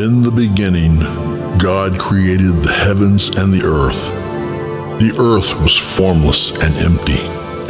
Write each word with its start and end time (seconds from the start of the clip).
In 0.00 0.22
the 0.22 0.30
beginning, 0.30 0.98
God 1.58 1.98
created 1.98 2.62
the 2.62 2.72
heavens 2.72 3.28
and 3.36 3.52
the 3.52 3.62
earth. 3.62 4.06
The 4.98 5.14
earth 5.20 5.60
was 5.60 5.76
formless 5.76 6.52
and 6.52 6.74
empty, 6.76 7.18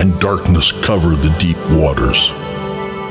and 0.00 0.20
darkness 0.20 0.70
covered 0.70 1.22
the 1.22 1.36
deep 1.40 1.56
waters. 1.70 2.30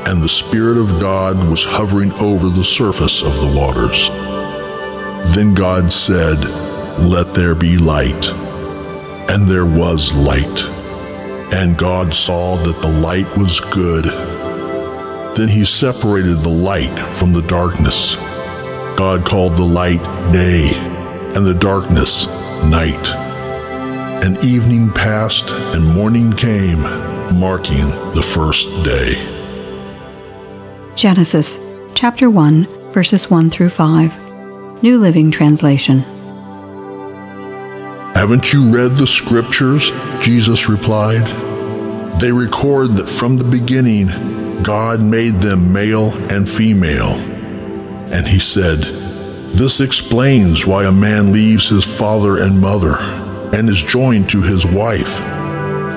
And 0.08 0.22
the 0.22 0.28
Spirit 0.30 0.78
of 0.78 0.98
God 1.02 1.36
was 1.50 1.66
hovering 1.66 2.12
over 2.14 2.48
the 2.48 2.64
surface 2.64 3.22
of 3.22 3.34
the 3.42 3.54
waters. 3.54 4.08
Then 5.34 5.52
God 5.52 5.92
said, 5.92 6.38
Let 7.00 7.34
there 7.34 7.54
be 7.54 7.76
light. 7.76 8.30
And 9.28 9.46
there 9.46 9.66
was 9.66 10.14
light. 10.14 10.64
And 11.52 11.76
God 11.76 12.14
saw 12.14 12.56
that 12.56 12.80
the 12.80 13.00
light 13.02 13.28
was 13.36 13.60
good. 13.60 14.06
Then 15.36 15.48
he 15.48 15.66
separated 15.66 16.38
the 16.38 16.48
light 16.48 16.98
from 17.18 17.34
the 17.34 17.42
darkness. 17.42 18.16
God 19.00 19.24
called 19.24 19.56
the 19.56 19.62
light 19.62 20.02
day, 20.30 20.72
and 21.34 21.46
the 21.46 21.54
darkness 21.54 22.26
night. 22.66 23.08
And 24.22 24.36
evening 24.44 24.90
passed, 24.90 25.48
and 25.48 25.94
morning 25.94 26.34
came, 26.34 26.82
marking 27.40 27.88
the 28.12 28.22
first 28.22 28.68
day. 28.84 29.14
Genesis 30.96 31.58
chapter 31.94 32.28
1, 32.28 32.64
verses 32.92 33.30
1 33.30 33.48
through 33.48 33.70
5. 33.70 34.82
New 34.82 34.98
Living 34.98 35.30
Translation. 35.30 36.00
Haven't 38.14 38.52
you 38.52 38.70
read 38.70 38.96
the 38.96 39.06
scriptures? 39.06 39.92
Jesus 40.20 40.68
replied. 40.68 41.26
They 42.20 42.32
record 42.32 42.96
that 42.96 43.08
from 43.08 43.38
the 43.38 43.44
beginning, 43.44 44.62
God 44.62 45.00
made 45.00 45.36
them 45.36 45.72
male 45.72 46.12
and 46.30 46.46
female. 46.46 47.29
And 48.12 48.26
he 48.26 48.38
said, 48.38 48.78
This 49.54 49.80
explains 49.80 50.66
why 50.66 50.84
a 50.84 50.92
man 50.92 51.32
leaves 51.32 51.68
his 51.68 51.84
father 51.84 52.42
and 52.42 52.60
mother 52.60 52.96
and 53.54 53.68
is 53.68 53.82
joined 53.82 54.28
to 54.30 54.42
his 54.42 54.66
wife, 54.66 55.20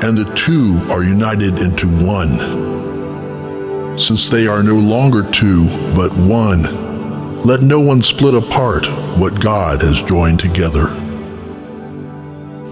and 0.03 0.17
the 0.17 0.31
two 0.35 0.79
are 0.91 1.03
united 1.03 1.59
into 1.59 1.87
one. 1.87 3.97
Since 3.97 4.29
they 4.29 4.47
are 4.47 4.63
no 4.63 4.75
longer 4.75 5.29
two, 5.31 5.67
but 5.95 6.11
one, 6.13 6.63
let 7.43 7.61
no 7.61 7.79
one 7.79 8.01
split 8.01 8.33
apart 8.33 8.87
what 9.17 9.41
God 9.41 9.81
has 9.81 10.01
joined 10.01 10.39
together. 10.39 10.87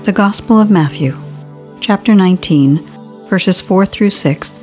The 0.03 0.13
Gospel 0.13 0.59
of 0.59 0.71
Matthew, 0.71 1.15
chapter 1.79 2.15
19, 2.15 2.77
verses 3.27 3.61
4 3.61 3.85
through 3.85 4.09
6, 4.09 4.59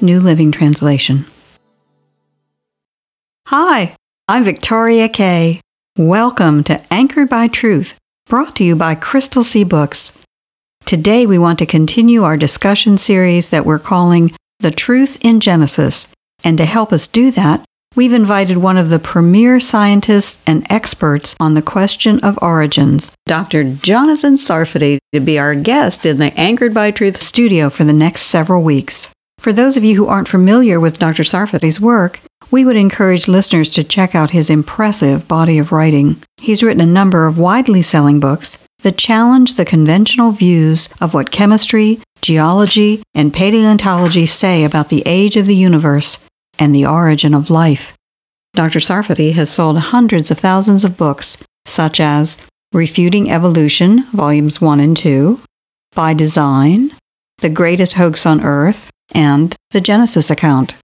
New 0.00 0.20
Living 0.20 0.52
Translation. 0.52 1.24
Hi, 3.46 3.96
I'm 4.28 4.42
Victoria 4.42 5.08
Kay. 5.08 5.60
Welcome 5.96 6.64
to 6.64 6.82
Anchored 6.92 7.28
by 7.28 7.46
Truth, 7.46 7.96
brought 8.28 8.56
to 8.56 8.64
you 8.64 8.74
by 8.74 8.96
Crystal 8.96 9.44
Sea 9.44 9.62
Books. 9.62 10.12
Today 10.84 11.26
we 11.26 11.38
want 11.38 11.60
to 11.60 11.64
continue 11.64 12.24
our 12.24 12.36
discussion 12.36 12.98
series 12.98 13.50
that 13.50 13.64
we're 13.64 13.78
calling 13.78 14.32
The 14.58 14.72
Truth 14.72 15.18
in 15.20 15.38
Genesis, 15.38 16.08
and 16.42 16.58
to 16.58 16.64
help 16.64 16.92
us 16.92 17.06
do 17.06 17.30
that, 17.30 17.64
we've 17.94 18.12
invited 18.12 18.56
one 18.56 18.76
of 18.76 18.88
the 18.88 18.98
premier 18.98 19.60
scientists 19.60 20.40
and 20.44 20.66
experts 20.68 21.36
on 21.38 21.54
the 21.54 21.62
question 21.62 22.18
of 22.24 22.36
origins, 22.42 23.12
Dr. 23.26 23.62
Jonathan 23.62 24.34
Sarfati, 24.34 24.98
to 25.12 25.20
be 25.20 25.38
our 25.38 25.54
guest 25.54 26.04
in 26.04 26.18
the 26.18 26.36
Anchored 26.36 26.74
by 26.74 26.90
Truth 26.90 27.22
studio 27.22 27.70
for 27.70 27.84
the 27.84 27.92
next 27.92 28.22
several 28.22 28.64
weeks. 28.64 29.08
For 29.38 29.52
those 29.52 29.76
of 29.76 29.84
you 29.84 29.94
who 29.94 30.08
aren't 30.08 30.26
familiar 30.26 30.80
with 30.80 30.98
Dr. 30.98 31.22
Sarfati's 31.22 31.80
work, 31.80 32.18
we 32.50 32.64
would 32.64 32.76
encourage 32.76 33.28
listeners 33.28 33.70
to 33.70 33.84
check 33.84 34.14
out 34.14 34.30
his 34.30 34.50
impressive 34.50 35.26
body 35.26 35.58
of 35.58 35.72
writing. 35.72 36.22
He's 36.40 36.62
written 36.62 36.80
a 36.80 36.86
number 36.86 37.26
of 37.26 37.38
widely 37.38 37.82
selling 37.82 38.20
books 38.20 38.58
that 38.80 38.98
challenge 38.98 39.54
the 39.54 39.64
conventional 39.64 40.30
views 40.30 40.88
of 41.00 41.14
what 41.14 41.30
chemistry, 41.30 42.00
geology, 42.22 43.02
and 43.14 43.32
paleontology 43.32 44.26
say 44.26 44.64
about 44.64 44.88
the 44.88 45.02
age 45.06 45.36
of 45.36 45.46
the 45.46 45.56
universe 45.56 46.24
and 46.58 46.74
the 46.74 46.86
origin 46.86 47.34
of 47.34 47.50
life. 47.50 47.96
Dr. 48.54 48.78
Sarfati 48.78 49.32
has 49.32 49.50
sold 49.50 49.78
hundreds 49.78 50.30
of 50.30 50.38
thousands 50.38 50.84
of 50.84 50.96
books, 50.96 51.36
such 51.66 52.00
as 52.00 52.36
Refuting 52.72 53.30
Evolution, 53.30 54.04
Volumes 54.12 54.60
1 54.60 54.80
and 54.80 54.96
2, 54.96 55.40
By 55.94 56.14
Design, 56.14 56.92
The 57.38 57.50
Greatest 57.50 57.94
Hoax 57.94 58.24
on 58.24 58.42
Earth, 58.42 58.90
and 59.14 59.54
The 59.70 59.80
Genesis 59.80 60.30
Account. 60.30 60.74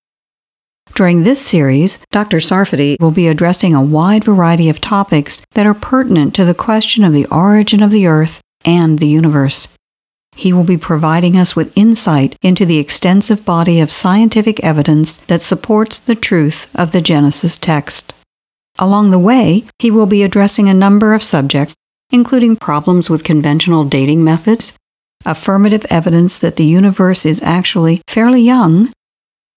During 0.94 1.22
this 1.22 1.44
series, 1.44 1.98
Dr. 2.10 2.36
Sarfati 2.36 3.00
will 3.00 3.12
be 3.12 3.26
addressing 3.26 3.75
a 3.75 3.82
wide 3.82 4.25
variety 4.25 4.69
of 4.69 4.80
topics 4.80 5.41
that 5.53 5.66
are 5.66 5.75
pertinent 5.75 6.34
to 6.34 6.44
the 6.44 6.54
question 6.54 7.03
of 7.03 7.14
the 7.14 7.26
origin 7.26 7.82
of 7.82 7.91
the 7.91 8.06
Earth 8.06 8.42
and 8.64 8.98
the 8.98 9.08
universe. 9.08 9.69
He 10.36 10.52
will 10.52 10.64
be 10.64 10.76
providing 10.76 11.36
us 11.36 11.56
with 11.56 11.76
insight 11.76 12.36
into 12.42 12.66
the 12.66 12.78
extensive 12.78 13.44
body 13.44 13.81
of 13.81 13.91
scientific 13.91 14.60
evidence 14.60 15.16
that 15.28 15.42
supports 15.42 15.98
the 15.98 16.14
truth 16.14 16.69
of 16.75 16.92
the 16.92 17.00
Genesis 17.00 17.56
text. 17.56 18.14
Along 18.78 19.10
the 19.10 19.19
way, 19.19 19.64
he 19.78 19.91
will 19.91 20.06
be 20.06 20.22
addressing 20.22 20.69
a 20.69 20.75
number 20.75 21.14
of 21.14 21.22
subjects, 21.22 21.75
including 22.10 22.56
problems 22.56 23.08
with 23.08 23.25
conventional 23.25 23.84
dating 23.84 24.25
methods, 24.25 24.72
affirmative 25.25 25.86
evidence 25.88 26.38
that 26.38 26.56
the 26.56 26.64
universe 26.64 27.25
is 27.25 27.42
actually 27.42 28.02
fairly 28.08 28.42
young, 28.42 28.92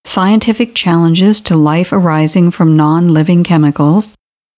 scientific 0.06 0.74
challenges 0.76 1.42
to 1.42 1.58
life 1.58 1.92
arising 1.92 2.52
from 2.52 2.78
non 2.78 3.10
living 3.10 3.44
chemicals, 3.44 4.14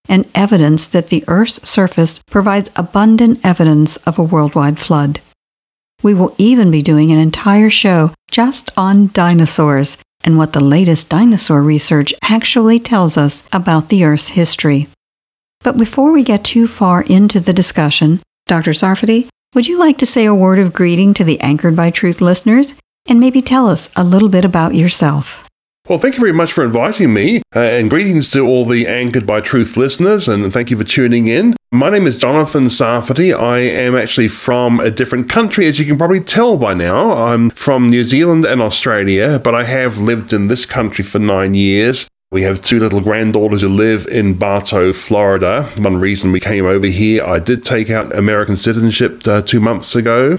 and 0.07 0.29
evidence 0.35 0.87
that 0.87 1.09
the 1.09 1.23
Earth's 1.27 1.67
surface 1.67 2.19
provides 2.29 2.69
abundant 2.75 3.39
evidence 3.43 3.97
of 3.97 4.19
a 4.19 4.23
worldwide 4.23 4.77
flood. 4.79 5.19
We 6.03 6.13
will 6.13 6.35
even 6.37 6.69
be 6.69 6.81
doing 6.81 7.11
an 7.11 7.17
entire 7.17 7.69
show 7.69 8.13
just 8.29 8.69
on 8.77 9.09
dinosaurs 9.13 9.97
and 10.23 10.37
what 10.37 10.53
the 10.53 10.63
latest 10.63 11.09
dinosaur 11.09 11.61
research 11.61 12.13
actually 12.23 12.79
tells 12.79 13.17
us 13.17 13.43
about 13.51 13.89
the 13.89 14.03
Earth's 14.03 14.29
history. 14.29 14.87
But 15.61 15.77
before 15.77 16.11
we 16.11 16.23
get 16.23 16.43
too 16.43 16.67
far 16.67 17.01
into 17.01 17.39
the 17.39 17.53
discussion, 17.53 18.21
Dr. 18.45 18.71
Sarfati, 18.71 19.27
would 19.53 19.67
you 19.67 19.77
like 19.77 19.97
to 19.99 20.05
say 20.05 20.25
a 20.25 20.35
word 20.35 20.59
of 20.59 20.73
greeting 20.73 21.13
to 21.15 21.23
the 21.23 21.39
Anchored 21.39 21.75
by 21.75 21.89
Truth 21.89 22.21
listeners 22.21 22.73
and 23.07 23.19
maybe 23.19 23.41
tell 23.41 23.67
us 23.67 23.89
a 23.95 24.03
little 24.03 24.29
bit 24.29 24.45
about 24.45 24.75
yourself? 24.75 25.47
Well, 25.89 25.99
thank 25.99 26.15
you 26.15 26.19
very 26.19 26.33
much 26.33 26.51
for 26.51 26.65
inviting 26.65 27.13
me, 27.13 27.41
uh, 27.55 27.59
and 27.59 27.89
greetings 27.89 28.29
to 28.31 28.45
all 28.45 28.65
the 28.65 28.85
Anchored 28.87 29.25
by 29.25 29.39
Truth 29.39 29.77
listeners, 29.77 30.27
and 30.27 30.51
thank 30.51 30.69
you 30.69 30.77
for 30.77 30.83
tuning 30.83 31.27
in. 31.27 31.55
My 31.71 31.89
name 31.89 32.05
is 32.05 32.17
Jonathan 32.17 32.65
Sarfati. 32.65 33.33
I 33.33 33.59
am 33.59 33.95
actually 33.95 34.27
from 34.27 34.81
a 34.81 34.91
different 34.91 35.29
country, 35.29 35.65
as 35.65 35.79
you 35.79 35.85
can 35.85 35.97
probably 35.97 36.19
tell 36.19 36.57
by 36.57 36.73
now. 36.73 37.11
I'm 37.11 37.51
from 37.51 37.89
New 37.89 38.03
Zealand 38.03 38.43
and 38.43 38.61
Australia, 38.61 39.39
but 39.41 39.55
I 39.55 39.63
have 39.63 39.97
lived 39.97 40.33
in 40.33 40.47
this 40.47 40.65
country 40.65 41.05
for 41.05 41.19
nine 41.19 41.53
years. 41.53 42.05
We 42.31 42.41
have 42.41 42.61
two 42.61 42.79
little 42.79 42.99
granddaughters 42.99 43.61
who 43.61 43.69
live 43.69 44.07
in 44.07 44.33
Bartow, 44.33 44.91
Florida. 44.91 45.71
One 45.77 45.95
reason 46.01 46.33
we 46.33 46.41
came 46.41 46.65
over 46.65 46.87
here, 46.87 47.23
I 47.23 47.39
did 47.39 47.63
take 47.63 47.89
out 47.89 48.13
American 48.13 48.57
citizenship 48.57 49.25
uh, 49.25 49.41
two 49.41 49.61
months 49.61 49.95
ago. 49.95 50.37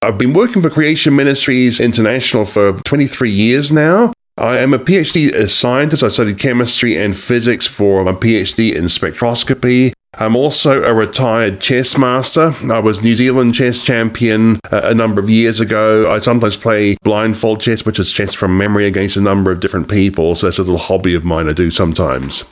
I've 0.00 0.16
been 0.16 0.32
working 0.32 0.62
for 0.62 0.70
Creation 0.70 1.16
Ministries 1.16 1.80
International 1.80 2.44
for 2.44 2.74
23 2.84 3.32
years 3.32 3.72
now. 3.72 4.12
I 4.36 4.58
am 4.58 4.72
a 4.72 4.78
PhD 4.78 5.50
scientist. 5.50 6.04
I 6.04 6.08
studied 6.08 6.38
chemistry 6.38 6.96
and 6.96 7.16
physics 7.16 7.66
for 7.66 8.04
my 8.04 8.12
PhD 8.12 8.72
in 8.72 8.84
spectroscopy. 8.84 9.92
I'm 10.14 10.36
also 10.36 10.84
a 10.84 10.94
retired 10.94 11.60
chess 11.60 11.98
master. 11.98 12.54
I 12.72 12.78
was 12.78 13.02
New 13.02 13.16
Zealand 13.16 13.56
chess 13.56 13.82
champion 13.82 14.60
uh, 14.70 14.82
a 14.84 14.94
number 14.94 15.20
of 15.20 15.28
years 15.28 15.58
ago. 15.58 16.08
I 16.08 16.18
sometimes 16.18 16.56
play 16.56 16.96
blindfold 17.02 17.60
chess, 17.60 17.84
which 17.84 17.98
is 17.98 18.12
chess 18.12 18.32
from 18.32 18.56
memory 18.56 18.86
against 18.86 19.16
a 19.16 19.20
number 19.20 19.50
of 19.50 19.58
different 19.58 19.88
people. 19.88 20.36
So 20.36 20.46
that's 20.46 20.58
a 20.58 20.62
little 20.62 20.78
hobby 20.78 21.16
of 21.16 21.24
mine 21.24 21.48
I 21.48 21.52
do 21.52 21.72
sometimes. 21.72 22.44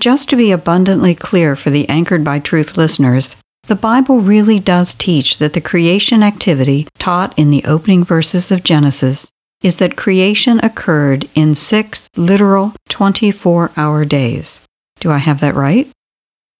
Just 0.00 0.30
to 0.30 0.36
be 0.36 0.52
abundantly 0.52 1.14
clear 1.14 1.54
for 1.54 1.68
the 1.68 1.86
Anchored 1.90 2.24
by 2.24 2.38
Truth 2.38 2.78
listeners, 2.78 3.36
the 3.64 3.76
Bible 3.76 4.20
really 4.20 4.58
does 4.58 4.94
teach 4.94 5.38
that 5.38 5.52
the 5.52 5.60
creation 5.60 6.22
activity 6.22 6.88
taught 6.98 7.38
in 7.38 7.50
the 7.50 7.64
opening 7.64 8.04
verses 8.04 8.50
of 8.50 8.64
Genesis 8.64 9.30
is 9.62 9.76
that 9.76 9.96
creation 9.96 10.58
occurred 10.64 11.28
in 11.34 11.54
six 11.54 12.08
literal 12.16 12.72
24 12.88 13.70
hour 13.76 14.04
days. 14.04 14.60
Do 14.98 15.10
I 15.10 15.18
have 15.18 15.40
that 15.40 15.54
right? 15.54 15.88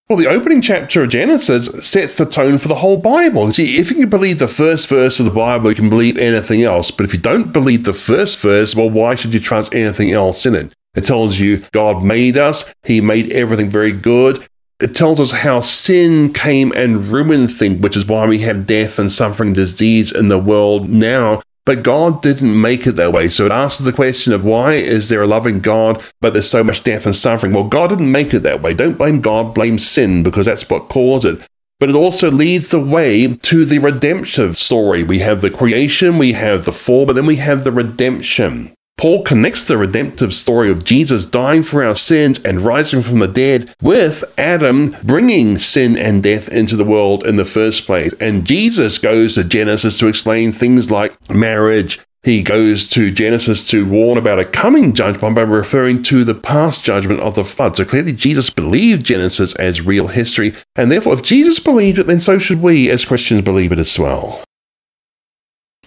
Well, 0.08 0.18
the 0.18 0.26
opening 0.28 0.60
chapter 0.60 1.04
of 1.04 1.10
Genesis 1.10 1.66
sets 1.88 2.16
the 2.16 2.26
tone 2.26 2.58
for 2.58 2.66
the 2.66 2.74
whole 2.76 2.96
Bible. 2.96 3.52
See, 3.52 3.78
if 3.78 3.90
you 3.90 3.96
can 3.96 4.08
believe 4.10 4.40
the 4.40 4.48
first 4.48 4.88
verse 4.88 5.20
of 5.20 5.24
the 5.24 5.30
Bible, 5.30 5.70
you 5.70 5.76
can 5.76 5.88
believe 5.88 6.18
anything 6.18 6.64
else. 6.64 6.90
But 6.90 7.06
if 7.06 7.14
you 7.14 7.20
don't 7.20 7.52
believe 7.52 7.84
the 7.84 7.92
first 7.92 8.40
verse, 8.40 8.74
well, 8.74 8.90
why 8.90 9.14
should 9.14 9.32
you 9.34 9.40
trust 9.40 9.72
anything 9.72 10.10
else 10.10 10.44
in 10.46 10.56
it? 10.56 10.74
It 10.96 11.02
tells 11.02 11.38
you 11.38 11.62
God 11.72 12.02
made 12.02 12.36
us, 12.36 12.72
He 12.82 13.00
made 13.00 13.30
everything 13.30 13.70
very 13.70 13.92
good. 13.92 14.44
It 14.80 14.94
tells 14.94 15.20
us 15.20 15.30
how 15.30 15.60
sin 15.60 16.32
came 16.32 16.72
and 16.72 17.04
ruined 17.06 17.52
things, 17.52 17.80
which 17.80 17.96
is 17.96 18.06
why 18.06 18.26
we 18.26 18.38
have 18.38 18.66
death 18.66 18.98
and 18.98 19.12
suffering, 19.12 19.52
disease 19.52 20.10
in 20.10 20.28
the 20.28 20.38
world 20.38 20.88
now. 20.88 21.42
But 21.66 21.82
God 21.82 22.22
didn't 22.22 22.58
make 22.58 22.86
it 22.86 22.92
that 22.92 23.12
way. 23.12 23.28
So 23.28 23.44
it 23.44 23.52
answers 23.52 23.84
the 23.84 23.92
question 23.92 24.32
of 24.32 24.44
why 24.44 24.74
is 24.74 25.08
there 25.08 25.22
a 25.22 25.26
loving 25.26 25.60
God, 25.60 26.02
but 26.20 26.32
there's 26.32 26.50
so 26.50 26.64
much 26.64 26.82
death 26.82 27.04
and 27.04 27.14
suffering? 27.14 27.52
Well, 27.52 27.68
God 27.68 27.90
didn't 27.90 28.10
make 28.10 28.32
it 28.32 28.40
that 28.40 28.62
way. 28.62 28.72
Don't 28.72 28.96
blame 28.96 29.20
God, 29.20 29.54
blame 29.54 29.78
sin, 29.78 30.22
because 30.22 30.46
that's 30.46 30.68
what 30.68 30.88
caused 30.88 31.26
it. 31.26 31.46
But 31.78 31.90
it 31.90 31.94
also 31.94 32.30
leads 32.30 32.70
the 32.70 32.80
way 32.80 33.36
to 33.36 33.64
the 33.64 33.78
redemptive 33.78 34.58
story. 34.58 35.04
We 35.04 35.20
have 35.20 35.42
the 35.42 35.50
creation, 35.50 36.18
we 36.18 36.32
have 36.32 36.64
the 36.64 36.72
fall, 36.72 37.06
but 37.06 37.16
then 37.16 37.26
we 37.26 37.36
have 37.36 37.64
the 37.64 37.72
redemption. 37.72 38.72
Paul 39.00 39.22
connects 39.22 39.64
the 39.64 39.78
redemptive 39.78 40.34
story 40.34 40.70
of 40.70 40.84
Jesus 40.84 41.24
dying 41.24 41.62
for 41.62 41.82
our 41.82 41.96
sins 41.96 42.38
and 42.40 42.60
rising 42.60 43.00
from 43.00 43.20
the 43.20 43.28
dead 43.28 43.74
with 43.80 44.22
Adam 44.36 44.94
bringing 45.02 45.56
sin 45.56 45.96
and 45.96 46.22
death 46.22 46.50
into 46.50 46.76
the 46.76 46.84
world 46.84 47.24
in 47.24 47.36
the 47.36 47.46
first 47.46 47.86
place. 47.86 48.12
And 48.20 48.46
Jesus 48.46 48.98
goes 48.98 49.36
to 49.36 49.44
Genesis 49.44 49.98
to 50.00 50.06
explain 50.06 50.52
things 50.52 50.90
like 50.90 51.16
marriage. 51.30 51.98
He 52.24 52.42
goes 52.42 52.86
to 52.88 53.10
Genesis 53.10 53.66
to 53.70 53.88
warn 53.88 54.18
about 54.18 54.38
a 54.38 54.44
coming 54.44 54.92
judgment 54.92 55.34
by 55.34 55.42
referring 55.44 56.02
to 56.02 56.22
the 56.22 56.34
past 56.34 56.84
judgment 56.84 57.20
of 57.20 57.36
the 57.36 57.44
flood. 57.44 57.78
So 57.78 57.86
clearly, 57.86 58.12
Jesus 58.12 58.50
believed 58.50 59.06
Genesis 59.06 59.54
as 59.54 59.80
real 59.80 60.08
history. 60.08 60.52
And 60.76 60.92
therefore, 60.92 61.14
if 61.14 61.22
Jesus 61.22 61.58
believed 61.58 62.00
it, 62.00 62.06
then 62.06 62.20
so 62.20 62.38
should 62.38 62.60
we 62.60 62.90
as 62.90 63.06
Christians 63.06 63.40
believe 63.40 63.72
it 63.72 63.78
as 63.78 63.98
well. 63.98 64.44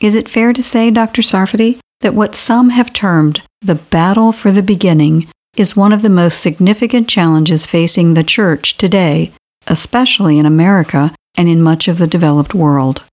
Is 0.04 0.16
it 0.16 0.28
fair 0.28 0.52
to 0.52 0.62
say, 0.62 0.92
Dr. 0.92 1.22
Sarfati, 1.22 1.80
that 2.02 2.14
what 2.14 2.36
some 2.36 2.72
have 2.72 2.92
termed 2.92 3.42
the 3.62 3.76
battle 3.76 4.34
for 4.34 4.52
the 4.52 4.62
beginning 4.62 5.28
is 5.56 5.78
one 5.78 5.94
of 5.94 6.02
the 6.02 6.10
most 6.10 6.42
significant 6.42 7.08
challenges 7.08 7.66
facing 7.66 8.14
the 8.14 8.24
church 8.26 8.78
today, 8.78 9.32
especially 9.66 10.38
in 10.38 10.46
America 10.46 11.16
and 11.38 11.48
in 11.48 11.62
much 11.62 11.88
of 11.88 12.00
the 12.00 12.08
developed 12.08 12.54
world. 12.54 13.06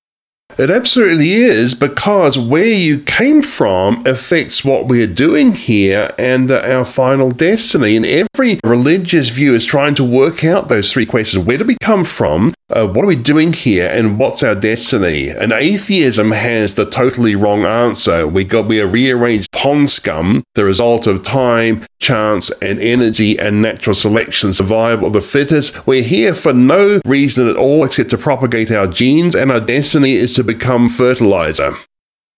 It 0.59 0.69
absolutely 0.69 1.33
is 1.33 1.75
because 1.75 2.37
where 2.37 2.65
you 2.65 2.99
came 2.99 3.41
from 3.41 4.05
affects 4.05 4.65
what 4.65 4.89
we're 4.89 5.07
doing 5.07 5.53
here 5.53 6.13
and 6.19 6.51
uh, 6.51 6.59
our 6.59 6.85
final 6.85 7.31
destiny. 7.31 7.97
And 7.97 8.05
every 8.05 8.59
religious 8.65 9.29
view 9.29 9.55
is 9.55 9.65
trying 9.65 9.95
to 9.95 10.05
work 10.05 10.45
out 10.45 10.67
those 10.67 10.93
three 10.93 11.07
questions 11.07 11.47
where 11.47 11.59
do 11.59 11.65
we 11.65 11.77
come 11.81 12.05
from? 12.05 12.53
Uh, 12.71 12.87
what 12.87 13.05
are 13.05 13.09
we 13.09 13.17
doing 13.17 13.53
here? 13.53 13.89
And 13.89 14.17
what's 14.17 14.45
our 14.45 14.55
destiny? 14.55 15.29
And 15.29 15.53
atheism 15.53 16.31
has 16.31 16.77
the 16.77 16.89
totally 16.89 17.35
wrong 17.35 17.65
answer. 17.65 18.29
We 18.29 18.45
got 18.45 18.69
we 18.69 18.81
are 18.81 18.87
rearranged 18.87 19.51
pond 19.51 19.91
scum, 19.91 20.45
the 20.55 20.65
result 20.65 21.09
of 21.09 21.25
time, 21.25 21.85
chance, 21.99 22.51
and 22.63 22.79
energy 22.79 23.37
and 23.39 23.61
natural 23.61 23.95
selection, 23.95 24.53
survival 24.53 25.09
of 25.09 25.15
the 25.15 25.21
fittest. 25.21 25.85
We're 25.85 26.05
here 26.05 26.33
for 26.33 26.53
no 26.53 27.01
reason 27.05 27.49
at 27.49 27.57
all 27.57 27.85
except 27.85 28.11
to 28.11 28.19
propagate 28.19 28.71
our 28.71 28.87
genes, 28.87 29.35
and 29.35 29.51
our 29.51 29.61
destiny 29.61 30.15
is 30.15 30.35
to 30.35 30.45
become 30.45 30.89
fertilizer. 30.89 31.77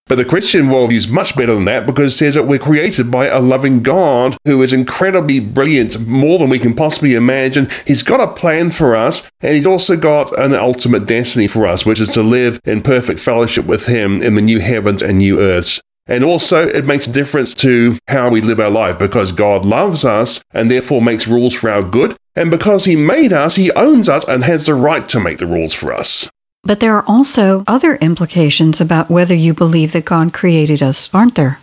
But 0.06 0.16
the 0.16 0.24
Christian 0.24 0.66
worldview 0.66 0.98
is 0.98 1.08
much 1.08 1.36
better 1.36 1.54
than 1.54 1.64
that 1.66 1.86
because 1.86 2.12
it 2.12 2.16
says 2.16 2.34
that 2.34 2.46
we're 2.46 2.58
created 2.58 3.10
by 3.10 3.28
a 3.28 3.40
loving 3.40 3.82
God 3.82 4.36
who 4.44 4.60
is 4.60 4.72
incredibly 4.72 5.40
brilliant, 5.40 6.06
more 6.06 6.38
than 6.38 6.50
we 6.50 6.58
can 6.58 6.74
possibly 6.74 7.14
imagine. 7.14 7.68
He's 7.86 8.02
got 8.02 8.20
a 8.20 8.32
plan 8.32 8.70
for 8.70 8.94
us, 8.94 9.26
and 9.40 9.54
He's 9.54 9.66
also 9.66 9.96
got 9.96 10.36
an 10.38 10.54
ultimate 10.54 11.06
destiny 11.06 11.46
for 11.46 11.66
us, 11.66 11.86
which 11.86 12.00
is 12.00 12.10
to 12.10 12.22
live 12.22 12.60
in 12.64 12.82
perfect 12.82 13.20
fellowship 13.20 13.64
with 13.64 13.86
Him 13.86 14.22
in 14.22 14.34
the 14.34 14.42
new 14.42 14.60
heavens 14.60 15.02
and 15.02 15.18
new 15.18 15.40
earths. 15.40 15.80
And 16.06 16.24
also, 16.24 16.66
it 16.66 16.84
makes 16.84 17.06
a 17.06 17.12
difference 17.12 17.54
to 17.54 17.96
how 18.08 18.28
we 18.28 18.40
live 18.40 18.60
our 18.60 18.70
life 18.70 18.98
because 18.98 19.30
God 19.30 19.64
loves 19.64 20.04
us 20.04 20.42
and 20.52 20.70
therefore 20.70 21.00
makes 21.00 21.28
rules 21.28 21.54
for 21.54 21.70
our 21.70 21.82
good. 21.82 22.16
And 22.34 22.50
because 22.50 22.84
He 22.84 22.96
made 22.96 23.32
us, 23.32 23.54
He 23.54 23.72
owns 23.72 24.08
us 24.08 24.26
and 24.26 24.42
has 24.42 24.66
the 24.66 24.74
right 24.74 25.08
to 25.08 25.20
make 25.20 25.38
the 25.38 25.46
rules 25.46 25.72
for 25.72 25.92
us. 25.92 26.28
But 26.64 26.80
there 26.80 26.96
are 26.96 27.04
also 27.06 27.64
other 27.66 27.96
implications 27.96 28.80
about 28.80 29.10
whether 29.10 29.34
you 29.34 29.52
believe 29.54 29.92
that 29.92 30.04
God 30.04 30.32
created 30.32 30.82
us, 30.82 31.08
aren't 31.12 31.34
there? 31.34 31.61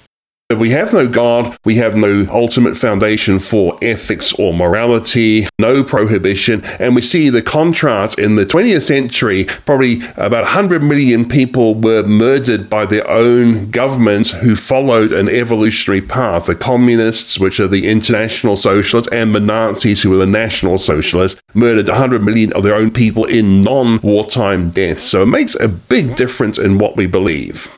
If 0.51 0.57
we 0.57 0.71
have 0.71 0.93
no 0.93 1.07
God, 1.07 1.55
we 1.63 1.75
have 1.75 1.95
no 1.95 2.25
ultimate 2.31 2.75
foundation 2.75 3.37
for 3.37 3.77
ethics 3.83 4.33
or 4.33 4.51
morality, 4.51 5.47
no 5.59 5.83
prohibition. 5.83 6.65
And 6.79 6.95
we 6.95 7.01
see 7.01 7.29
the 7.29 7.43
contrast 7.43 8.17
in 8.17 8.35
the 8.35 8.47
20th 8.47 8.81
century. 8.81 9.45
Probably 9.45 10.01
about 10.17 10.45
100 10.45 10.81
million 10.81 11.29
people 11.29 11.75
were 11.75 12.01
murdered 12.01 12.67
by 12.67 12.87
their 12.87 13.07
own 13.07 13.69
governments 13.69 14.31
who 14.31 14.55
followed 14.55 15.13
an 15.13 15.29
evolutionary 15.29 16.01
path. 16.01 16.47
The 16.47 16.55
communists, 16.55 17.37
which 17.37 17.59
are 17.59 17.67
the 17.67 17.87
international 17.87 18.57
socialists, 18.57 19.11
and 19.11 19.35
the 19.35 19.39
Nazis, 19.39 20.01
who 20.01 20.09
were 20.09 20.17
the 20.17 20.25
national 20.25 20.79
socialists, 20.79 21.39
murdered 21.53 21.89
100 21.89 22.23
million 22.23 22.51
of 22.53 22.63
their 22.63 22.73
own 22.73 22.89
people 22.89 23.25
in 23.25 23.61
non 23.61 24.01
wartime 24.01 24.71
deaths. 24.71 25.03
So 25.03 25.21
it 25.21 25.27
makes 25.27 25.53
a 25.53 25.67
big 25.67 26.15
difference 26.15 26.57
in 26.57 26.79
what 26.79 26.97
we 26.97 27.05
believe. 27.05 27.69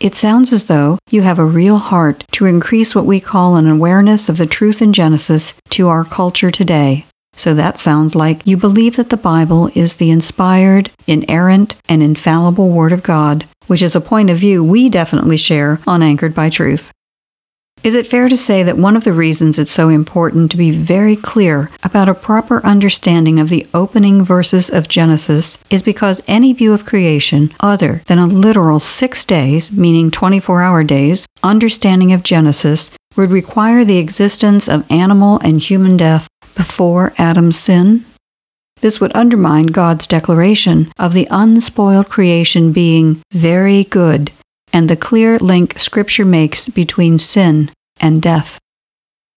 It 0.00 0.14
sounds 0.14 0.52
as 0.52 0.66
though 0.66 0.98
you 1.10 1.22
have 1.22 1.40
a 1.40 1.44
real 1.44 1.78
heart 1.78 2.24
to 2.32 2.46
increase 2.46 2.94
what 2.94 3.04
we 3.04 3.18
call 3.18 3.56
an 3.56 3.66
awareness 3.66 4.28
of 4.28 4.36
the 4.36 4.46
truth 4.46 4.80
in 4.80 4.92
Genesis 4.92 5.54
to 5.70 5.88
our 5.88 6.04
culture 6.04 6.52
today. 6.52 7.04
So 7.34 7.52
that 7.54 7.80
sounds 7.80 8.14
like 8.14 8.46
you 8.46 8.56
believe 8.56 8.96
that 8.96 9.10
the 9.10 9.16
Bible 9.16 9.70
is 9.74 9.94
the 9.94 10.10
inspired, 10.10 10.90
inerrant, 11.06 11.74
and 11.88 12.00
infallible 12.00 12.70
Word 12.70 12.92
of 12.92 13.02
God, 13.02 13.46
which 13.66 13.82
is 13.82 13.96
a 13.96 14.00
point 14.00 14.30
of 14.30 14.38
view 14.38 14.62
we 14.62 14.88
definitely 14.88 15.36
share 15.36 15.80
on 15.86 16.02
Anchored 16.02 16.34
by 16.34 16.48
Truth. 16.48 16.92
Is 17.84 17.94
it 17.94 18.08
fair 18.08 18.28
to 18.28 18.36
say 18.36 18.62
that 18.64 18.76
one 18.76 18.96
of 18.96 19.04
the 19.04 19.12
reasons 19.12 19.58
it's 19.58 19.70
so 19.70 19.88
important 19.88 20.50
to 20.50 20.56
be 20.56 20.72
very 20.72 21.14
clear 21.14 21.70
about 21.84 22.08
a 22.08 22.14
proper 22.14 22.64
understanding 22.66 23.38
of 23.38 23.48
the 23.48 23.66
opening 23.72 24.22
verses 24.22 24.68
of 24.68 24.88
Genesis 24.88 25.58
is 25.70 25.82
because 25.82 26.22
any 26.26 26.52
view 26.52 26.72
of 26.72 26.84
creation 26.84 27.54
other 27.60 28.02
than 28.06 28.18
a 28.18 28.26
literal 28.26 28.80
six 28.80 29.24
days, 29.24 29.70
meaning 29.70 30.10
24 30.10 30.60
hour 30.60 30.82
days, 30.82 31.26
understanding 31.42 32.12
of 32.12 32.24
Genesis 32.24 32.90
would 33.16 33.30
require 33.30 33.84
the 33.84 33.98
existence 33.98 34.68
of 34.68 34.90
animal 34.90 35.38
and 35.44 35.60
human 35.60 35.96
death 35.96 36.28
before 36.56 37.12
Adam's 37.16 37.58
sin? 37.58 38.04
This 38.80 39.00
would 39.00 39.14
undermine 39.14 39.66
God's 39.66 40.06
declaration 40.06 40.92
of 40.98 41.12
the 41.12 41.28
unspoiled 41.30 42.08
creation 42.08 42.72
being 42.72 43.22
very 43.32 43.84
good 43.84 44.32
and 44.72 44.88
the 44.88 44.96
clear 44.96 45.38
link 45.38 45.78
Scripture 45.78 46.24
makes 46.24 46.68
between 46.68 47.18
sin 47.18 47.70
and 48.00 48.22
death. 48.22 48.58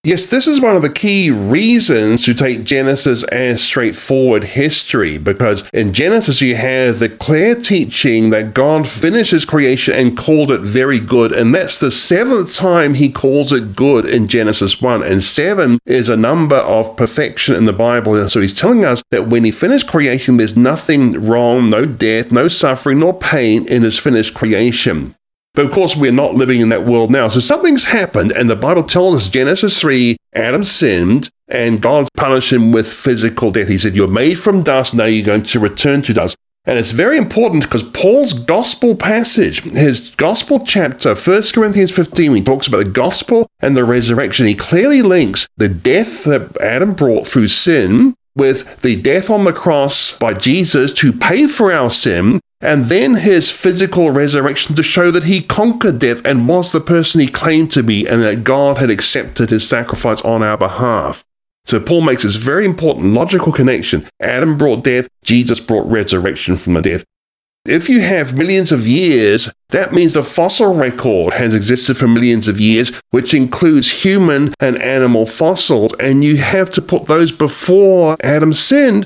Yes, 0.04 0.26
this 0.26 0.48
is 0.48 0.60
one 0.60 0.76
of 0.76 0.82
the 0.82 0.90
key 0.90 1.30
reasons 1.30 2.26
to 2.26 2.34
take 2.34 2.64
Genesis 2.64 3.22
as 3.26 3.62
straightforward 3.62 4.44
history 4.44 5.20
because 5.20 5.64
in 5.76 5.94
Genesis 5.94 6.42
you 6.42 6.56
have 6.56 6.98
the 6.98 7.08
clear 7.08 7.54
teaching 7.54 8.32
that 8.32 8.56
God 8.56 8.88
finishes 8.88 9.46
creation 9.46 9.94
and 9.94 10.18
called 10.18 10.52
it 10.52 10.62
very 10.62 11.00
good. 11.00 11.32
And 11.32 11.54
that's 11.54 11.80
the 11.80 11.92
seventh 11.92 12.56
time 12.56 12.96
he 12.96 13.12
calls 13.12 13.54
it 13.54 13.76
good 13.76 14.06
in 14.06 14.28
Genesis 14.28 14.82
1. 14.82 15.04
And 15.04 15.24
seven 15.24 15.78
is 15.86 16.10
a 16.10 16.18
number 16.18 16.58
of 16.58 16.98
perfection 16.98 17.56
in 17.56 17.66
the 17.66 17.72
Bible. 17.72 18.28
So 18.28 18.42
he's 18.42 18.60
telling 18.60 18.84
us 18.84 19.04
that 19.12 19.28
when 19.28 19.44
he 19.44 19.52
finished 19.52 19.88
creation, 19.88 20.38
there's 20.38 20.58
nothing 20.58 21.12
wrong, 21.28 21.70
no 21.70 21.86
death, 21.86 22.32
no 22.32 22.48
suffering, 22.48 23.02
nor 23.02 23.14
pain 23.14 23.68
in 23.68 23.84
his 23.84 24.00
finished 24.00 24.34
creation. 24.34 25.14
But 25.54 25.66
of 25.66 25.72
course, 25.72 25.96
we're 25.96 26.12
not 26.12 26.36
living 26.36 26.62
in 26.62 26.70
that 26.70 26.86
world 26.86 27.12
now. 27.12 27.28
So 27.28 27.40
something's 27.40 27.86
happened, 27.86 28.32
and 28.32 28.50
the 28.50 28.56
Bible 28.56 28.84
tells 28.84 29.16
us 29.16 29.30
Genesis 29.30 29.80
3 29.80 30.18
Adam 30.34 30.64
sinned, 30.64 31.30
and 31.48 31.82
God 31.82 32.08
punished 32.16 32.54
him 32.54 32.72
with 32.72 32.92
physical 32.92 33.52
death. 33.52 33.68
He 33.68 33.78
said, 33.78 33.96
You're 33.96 34.08
made 34.08 34.40
from 34.40 34.64
dust, 34.64 34.94
now 34.94 35.06
you're 35.06 35.26
going 35.26 35.44
to 35.44 35.60
return 35.60 36.02
to 36.04 36.14
dust. 36.14 36.38
And 36.64 36.78
it's 36.78 36.92
very 36.92 37.18
important 37.18 37.64
because 37.64 37.82
Paul's 37.82 38.34
gospel 38.34 38.96
passage, 38.96 39.64
his 39.64 40.12
gospel 40.12 40.64
chapter, 40.64 41.16
1 41.16 41.42
Corinthians 41.54 41.90
15, 41.90 42.36
he 42.36 42.44
talks 42.44 42.68
about 42.68 42.86
the 42.86 42.92
gospel 42.92 43.48
and 43.60 43.76
the 43.76 43.84
resurrection. 43.84 44.46
He 44.46 44.54
clearly 44.54 45.02
links 45.02 45.48
the 45.58 45.68
death 45.68 46.24
that 46.26 46.56
Adam 46.62 46.94
brought 46.94 47.26
through 47.26 47.48
sin 47.48 48.14
with 48.36 48.82
the 48.82 48.96
death 48.96 49.30
on 49.30 49.44
the 49.44 49.54
cross 49.54 50.18
by 50.18 50.34
Jesus 50.34 50.94
to 50.94 51.12
pay 51.12 51.48
for 51.48 51.72
our 51.72 51.92
sin 51.92 52.40
and 52.62 52.86
then 52.86 53.16
his 53.16 53.50
physical 53.50 54.12
resurrection 54.12 54.76
to 54.76 54.84
show 54.84 55.10
that 55.12 55.24
he 55.24 55.42
conquered 55.42 56.00
death 56.00 56.24
and 56.24 56.48
was 56.48 56.72
the 56.72 56.80
person 56.80 57.20
he 57.20 57.28
claimed 57.28 57.72
to 57.72 57.82
be, 57.82 58.08
and 58.08 58.22
that 58.22 58.44
God 58.44 58.78
had 58.78 58.92
accepted 58.92 59.50
his 59.50 59.68
sacrifice 59.68 60.22
on 60.22 60.44
our 60.44 60.58
behalf. 60.58 61.26
So 61.66 61.80
Paul 61.80 62.02
makes 62.02 62.24
this 62.24 62.36
very 62.36 62.66
important 62.66 63.14
logical 63.14 63.52
connection. 63.52 64.08
Adam 64.20 64.58
brought 64.58 64.84
death, 64.84 65.08
Jesus 65.24 65.60
brought 65.60 65.92
resurrection 65.92 66.56
from 66.56 66.74
the 66.74 66.82
death. 66.82 67.04
If 67.66 67.90
you 67.90 68.02
have 68.02 68.36
millions 68.36 68.72
of 68.72 68.88
years, 68.88 69.52
that 69.70 69.94
means 69.94 70.14
the 70.14 70.24
fossil 70.24 70.74
record 70.74 71.34
has 71.34 71.54
existed 71.54 71.96
for 71.96 72.08
millions 72.08 72.48
of 72.48 72.60
years, 72.60 72.92
which 73.12 73.36
includes 73.36 74.04
human 74.04 74.56
and 74.60 74.82
animal 74.82 75.28
fossils, 75.28 75.94
and 76.00 76.24
you 76.24 76.38
have 76.38 76.72
to 76.72 76.82
put 76.82 77.06
those 77.06 77.32
before 77.32 78.18
Adam 78.22 78.54
sinned. 78.54 79.06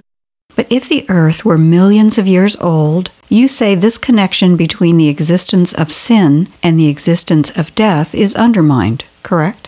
But 0.56 0.68
if 0.70 0.88
the 0.88 1.06
earth 1.10 1.44
were 1.44 1.58
millions 1.58 2.18
of 2.18 2.28
years 2.28 2.56
old, 2.56 3.12
you 3.28 3.50
say 3.50 3.76
this 3.76 3.98
connection 3.98 4.56
between 4.56 4.96
the 4.96 5.10
existence 5.10 5.74
of 5.74 5.92
sin 5.92 6.48
and 6.64 6.80
the 6.80 6.88
existence 6.88 7.50
of 7.58 7.76
death 7.76 8.16
is 8.16 8.36
undermined, 8.36 9.04
correct? 9.22 9.65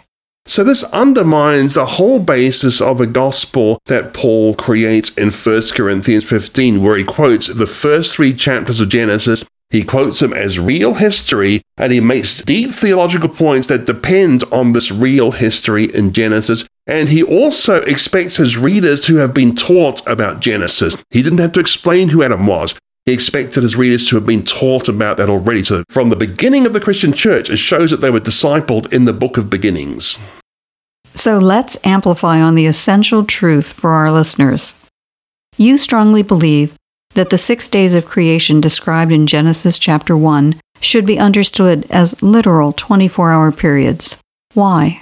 So 0.48 0.64
this 0.64 0.86
undermines 0.86 1.74
the 1.74 1.86
whole 1.86 2.20
basis 2.20 2.80
of 2.80 3.00
the 3.00 3.06
gospel 3.06 3.80
that 3.88 4.14
Paul 4.14 4.56
creates 4.56 5.10
in 5.16 5.30
1 5.30 5.62
Corinthians 5.74 6.24
15, 6.24 6.82
where 6.82 6.98
he 6.98 7.04
quotes 7.04 7.48
the 7.48 7.68
first 7.68 8.16
three 8.16 8.34
chapters 8.34 8.80
of 8.80 8.88
Genesis. 8.88 9.44
He 9.70 9.84
quotes 9.84 10.22
them 10.22 10.32
as 10.32 10.58
real 10.58 10.94
history, 10.94 11.62
and 11.76 11.92
he 11.92 12.00
makes 12.00 12.42
deep 12.42 12.72
theological 12.72 13.28
points 13.28 13.68
that 13.68 13.86
depend 13.86 14.46
on 14.46 14.72
this 14.72 14.90
real 14.90 15.32
history 15.32 15.94
in 15.94 16.14
Genesis. 16.14 16.66
And 16.88 17.10
he 17.10 17.22
also 17.22 17.82
expects 17.82 18.38
his 18.38 18.58
readers 18.58 19.02
to 19.06 19.18
have 19.18 19.34
been 19.34 19.54
taught 19.54 20.08
about 20.08 20.40
Genesis. 20.40 20.96
He 21.10 21.22
didn't 21.22 21.40
have 21.40 21.52
to 21.52 21.60
explain 21.60 22.10
who 22.10 22.24
Adam 22.24 22.48
was. 22.48 22.80
He 23.06 23.12
expected 23.14 23.64
his 23.64 23.76
readers 23.76 24.08
to 24.10 24.16
have 24.16 24.26
been 24.26 24.44
taught 24.44 24.88
about 24.88 25.18
that 25.18 25.30
already. 25.30 25.64
So, 25.64 25.84
from 25.90 26.10
the 26.10 26.16
beginning 26.16 26.66
of 26.66 26.74
the 26.74 26.82
Christian 26.82 27.14
church, 27.14 27.50
it 27.50 27.58
shows 27.58 27.92
that 27.92 28.02
they 28.02 28.10
were 28.10 28.20
discipled 28.20 28.92
in 28.92 29.06
the 29.06 29.14
book 29.14 29.38
of 29.38 29.50
beginnings. 29.50 30.18
So 31.18 31.40
let's 31.40 31.78
amplify 31.84 32.40
on 32.40 32.54
the 32.54 32.68
essential 32.68 33.26
truth 33.26 33.74
for 33.74 33.90
our 33.90 34.12
listeners. 34.12 34.76
You 35.58 35.80
strongly 35.80 36.22
believe 36.22 36.76
that 37.16 37.32
the 37.32 37.40
six 37.40 37.68
days 37.70 37.96
of 37.96 38.06
creation 38.06 38.62
described 38.62 39.12
in 39.12 39.26
Genesis 39.26 39.80
chapter 39.80 40.16
1 40.16 40.60
should 40.80 41.08
be 41.08 41.18
understood 41.18 41.88
as 41.90 42.22
literal 42.22 42.72
24 42.72 43.32
hour 43.32 43.52
periods. 43.52 44.18
Why? 44.54 45.02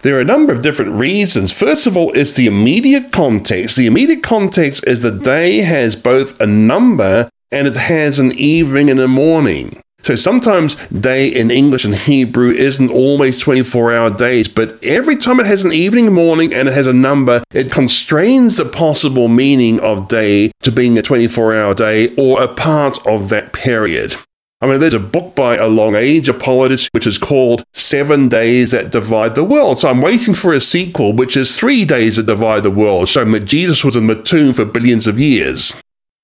There 0.00 0.16
are 0.16 0.22
a 0.22 0.24
number 0.24 0.50
of 0.54 0.62
different 0.62 0.92
reasons. 0.92 1.52
First 1.52 1.86
of 1.86 1.94
all, 1.94 2.10
it's 2.14 2.32
the 2.32 2.46
immediate 2.46 3.12
context. 3.12 3.76
The 3.76 3.86
immediate 3.86 4.22
context 4.22 4.86
is 4.86 5.02
the 5.02 5.10
day 5.10 5.58
has 5.58 5.94
both 5.94 6.40
a 6.40 6.46
number 6.46 7.28
and 7.52 7.68
it 7.68 7.76
has 7.76 8.18
an 8.18 8.32
evening 8.32 8.88
and 8.88 8.98
a 8.98 9.08
morning. 9.08 9.83
So 10.04 10.16
sometimes 10.16 10.74
day 10.88 11.28
in 11.28 11.50
English 11.50 11.86
and 11.86 11.94
Hebrew 11.94 12.50
isn't 12.50 12.90
always 12.90 13.38
24 13.38 13.94
hour 13.94 14.10
days, 14.10 14.48
but 14.48 14.78
every 14.84 15.16
time 15.16 15.40
it 15.40 15.46
has 15.46 15.64
an 15.64 15.72
evening, 15.72 16.12
morning, 16.12 16.52
and 16.52 16.68
it 16.68 16.74
has 16.74 16.86
a 16.86 16.92
number, 16.92 17.42
it 17.54 17.72
constrains 17.72 18.56
the 18.56 18.66
possible 18.66 19.28
meaning 19.28 19.80
of 19.80 20.08
day 20.08 20.52
to 20.60 20.70
being 20.70 20.98
a 20.98 21.02
24 21.02 21.56
hour 21.56 21.72
day 21.72 22.14
or 22.16 22.42
a 22.42 22.48
part 22.48 22.98
of 23.06 23.30
that 23.30 23.54
period. 23.54 24.16
I 24.60 24.66
mean, 24.66 24.80
there's 24.80 24.92
a 24.92 25.00
book 25.00 25.34
by 25.34 25.56
a 25.56 25.68
long 25.68 25.94
age 25.94 26.28
apologist 26.28 26.90
which 26.92 27.06
is 27.06 27.16
called 27.16 27.64
Seven 27.72 28.28
Days 28.28 28.72
That 28.72 28.90
Divide 28.90 29.34
the 29.34 29.44
World. 29.44 29.78
So 29.78 29.88
I'm 29.88 30.02
waiting 30.02 30.34
for 30.34 30.52
a 30.52 30.60
sequel, 30.60 31.14
which 31.14 31.34
is 31.34 31.56
Three 31.56 31.86
Days 31.86 32.16
That 32.16 32.26
Divide 32.26 32.62
the 32.62 32.70
World, 32.70 33.08
showing 33.08 33.32
that 33.32 33.46
Jesus 33.46 33.82
was 33.82 33.96
in 33.96 34.06
the 34.06 34.22
tomb 34.22 34.52
for 34.52 34.66
billions 34.66 35.06
of 35.06 35.18
years. 35.18 35.72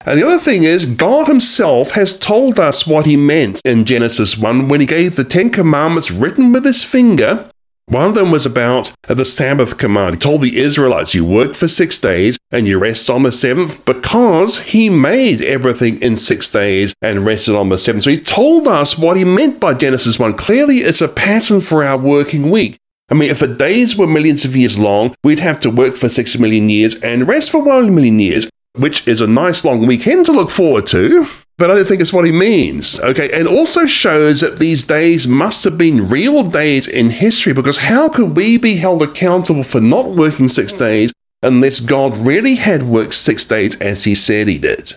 And 0.06 0.18
the 0.18 0.26
other 0.26 0.38
thing 0.38 0.64
is, 0.64 0.86
God 0.86 1.28
Himself 1.28 1.90
has 1.90 2.18
told 2.18 2.58
us 2.58 2.86
what 2.86 3.04
He 3.04 3.16
meant 3.16 3.60
in 3.66 3.84
Genesis 3.84 4.38
1 4.38 4.68
when 4.68 4.80
He 4.80 4.86
gave 4.86 5.16
the 5.16 5.24
Ten 5.24 5.50
Commandments 5.50 6.10
written 6.10 6.52
with 6.52 6.64
His 6.64 6.82
finger. 6.82 7.46
One 7.86 8.06
of 8.06 8.14
them 8.14 8.30
was 8.30 8.46
about 8.46 8.92
the 9.08 9.24
Sabbath 9.24 9.76
command. 9.76 10.14
He 10.14 10.20
told 10.20 10.40
the 10.40 10.58
Israelites, 10.58 11.14
You 11.14 11.26
work 11.26 11.54
for 11.54 11.68
six 11.68 11.98
days 11.98 12.38
and 12.50 12.66
you 12.66 12.78
rest 12.78 13.10
on 13.10 13.24
the 13.24 13.32
seventh 13.32 13.84
because 13.84 14.60
He 14.60 14.88
made 14.88 15.42
everything 15.42 16.00
in 16.00 16.16
six 16.16 16.50
days 16.50 16.94
and 17.02 17.26
rested 17.26 17.54
on 17.54 17.68
the 17.68 17.76
seventh. 17.76 18.04
So 18.04 18.10
He 18.10 18.20
told 18.20 18.68
us 18.68 18.96
what 18.96 19.18
He 19.18 19.24
meant 19.24 19.60
by 19.60 19.74
Genesis 19.74 20.18
1. 20.18 20.34
Clearly, 20.34 20.78
it's 20.78 21.02
a 21.02 21.08
pattern 21.08 21.60
for 21.60 21.84
our 21.84 21.98
working 21.98 22.50
week. 22.50 22.78
I 23.10 23.14
mean, 23.14 23.28
if 23.28 23.40
the 23.40 23.48
days 23.48 23.96
were 23.96 24.06
millions 24.06 24.46
of 24.46 24.56
years 24.56 24.78
long, 24.78 25.14
we'd 25.22 25.40
have 25.40 25.60
to 25.60 25.70
work 25.70 25.96
for 25.96 26.08
six 26.08 26.38
million 26.38 26.70
years 26.70 26.94
and 27.02 27.28
rest 27.28 27.50
for 27.50 27.60
one 27.60 27.94
million 27.94 28.18
years 28.18 28.48
which 28.80 29.06
is 29.06 29.20
a 29.20 29.26
nice 29.26 29.64
long 29.64 29.86
weekend 29.86 30.26
to 30.26 30.32
look 30.32 30.50
forward 30.50 30.86
to. 30.86 31.26
But 31.58 31.70
I 31.70 31.74
don't 31.74 31.86
think 31.86 32.00
it's 32.00 32.12
what 32.12 32.24
he 32.24 32.32
means. 32.32 32.98
Okay, 33.00 33.30
and 33.32 33.46
also 33.46 33.84
shows 33.84 34.40
that 34.40 34.58
these 34.58 34.82
days 34.82 35.28
must 35.28 35.62
have 35.64 35.76
been 35.76 36.08
real 36.08 36.42
days 36.42 36.88
in 36.88 37.10
history 37.10 37.52
because 37.52 37.78
how 37.78 38.08
could 38.08 38.34
we 38.34 38.56
be 38.56 38.76
held 38.76 39.02
accountable 39.02 39.62
for 39.62 39.80
not 39.80 40.10
working 40.12 40.48
six 40.48 40.72
days 40.72 41.12
unless 41.42 41.80
God 41.80 42.16
really 42.16 42.54
had 42.54 42.84
worked 42.84 43.14
six 43.14 43.44
days 43.44 43.78
as 43.80 44.04
he 44.04 44.14
said 44.14 44.48
he 44.48 44.56
did? 44.56 44.94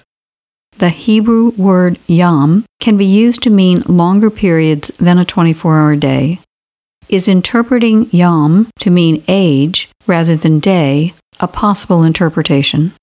The 0.78 0.90
Hebrew 0.90 1.50
word 1.58 2.00
yom 2.08 2.66
can 2.80 2.96
be 2.96 3.06
used 3.06 3.44
to 3.44 3.50
mean 3.50 3.82
longer 3.82 4.30
periods 4.30 4.90
than 5.00 5.18
a 5.18 5.26
24 5.26 5.80
hour 5.80 5.96
day. 5.98 6.40
Is 7.10 7.28
interpreting 7.28 8.10
yom 8.12 8.70
to 8.80 8.90
mean 8.90 9.24
age 9.28 9.90
rather 10.08 10.38
than 10.38 10.60
day 10.60 11.14
a 11.40 11.48
possible 11.48 12.04
interpretation? 12.04 12.94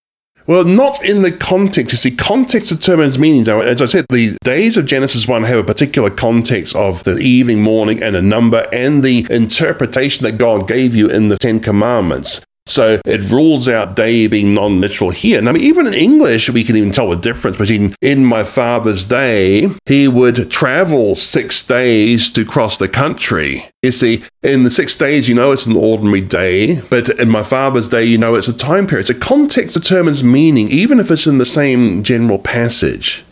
Well, 0.51 0.65
not 0.65 1.05
in 1.05 1.23
the 1.23 1.31
context. 1.31 1.93
You 1.93 1.97
see, 1.97 2.11
context 2.11 2.71
determines 2.71 3.21
meaning. 3.21 3.47
As 3.47 3.81
I 3.81 3.87
said, 3.87 4.07
the 4.09 4.37
days 4.43 4.77
of 4.77 4.85
Genesis 4.85 5.29
1 5.29 5.45
have 5.45 5.59
a 5.59 5.63
particular 5.63 6.11
context 6.11 6.75
of 6.75 7.05
the 7.05 7.19
evening, 7.19 7.63
morning, 7.63 8.03
and 8.03 8.17
a 8.17 8.21
number, 8.21 8.67
and 8.73 9.05
the 9.05 9.29
interpretation 9.31 10.25
that 10.25 10.39
God 10.39 10.67
gave 10.67 10.93
you 10.93 11.09
in 11.09 11.29
the 11.29 11.39
Ten 11.39 11.61
Commandments. 11.61 12.41
So 12.71 13.01
it 13.05 13.29
rules 13.31 13.69
out 13.69 13.97
day 13.97 14.29
being 14.29 14.55
non 14.55 14.81
literal 14.81 15.11
here. 15.11 15.43
Now, 15.43 15.57
even 15.57 15.89
in 15.89 15.95
English, 15.95 16.49
we 16.51 16.63
can 16.63 16.77
even 16.77 16.93
tell 16.93 17.11
the 17.11 17.17
difference 17.17 17.57
between 17.57 17.97
in 18.01 18.25
my 18.25 18.45
father's 18.45 19.05
day, 19.05 19.69
he 19.87 20.07
would 20.07 20.53
travel 20.53 21.17
six 21.17 21.65
days 21.65 22.31
to 22.31 22.45
cross 22.45 22.77
the 22.79 22.89
country. 22.89 23.69
You 23.83 23.91
see, 23.91 24.23
in 24.43 24.63
the 24.63 24.71
six 24.71 24.97
days, 24.97 25.29
you 25.29 25.35
know 25.35 25.51
it's 25.51 25.67
an 25.67 25.77
ordinary 25.77 26.21
day, 26.21 26.77
but 26.91 27.09
in 27.19 27.29
my 27.29 27.43
father's 27.43 27.89
day, 27.89 28.05
you 28.05 28.19
know 28.19 28.37
it's 28.37 28.47
a 28.47 28.57
time 28.57 28.87
period. 28.87 29.09
So 29.09 29.15
context 29.15 29.75
determines 29.75 30.23
meaning, 30.23 30.69
even 30.69 31.01
if 31.01 31.11
it's 31.11 31.27
in 31.27 31.39
the 31.39 31.45
same 31.45 32.05
general 32.05 32.39
passage. 32.39 33.25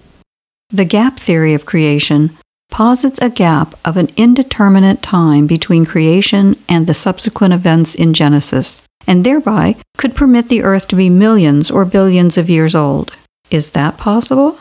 The 0.70 0.84
gap 0.84 1.18
theory 1.18 1.54
of 1.54 1.64
creation 1.64 2.36
posits 2.70 3.20
a 3.22 3.30
gap 3.30 3.74
of 3.84 3.96
an 3.96 4.10
indeterminate 4.16 5.00
time 5.00 5.46
between 5.46 5.86
creation 5.86 6.56
and 6.68 6.86
the 6.86 6.92
subsequent 6.92 7.54
events 7.54 7.94
in 7.94 8.12
Genesis 8.12 8.82
and 9.06 9.24
thereby 9.24 9.76
could 9.96 10.14
permit 10.14 10.48
the 10.48 10.62
Earth 10.62 10.88
to 10.88 10.96
be 10.96 11.10
millions 11.10 11.70
or 11.70 11.84
billions 11.84 12.36
of 12.36 12.50
years 12.50 12.74
old. 12.74 13.12
Is 13.50 13.70
that 13.70 13.96
possible? 13.96 14.58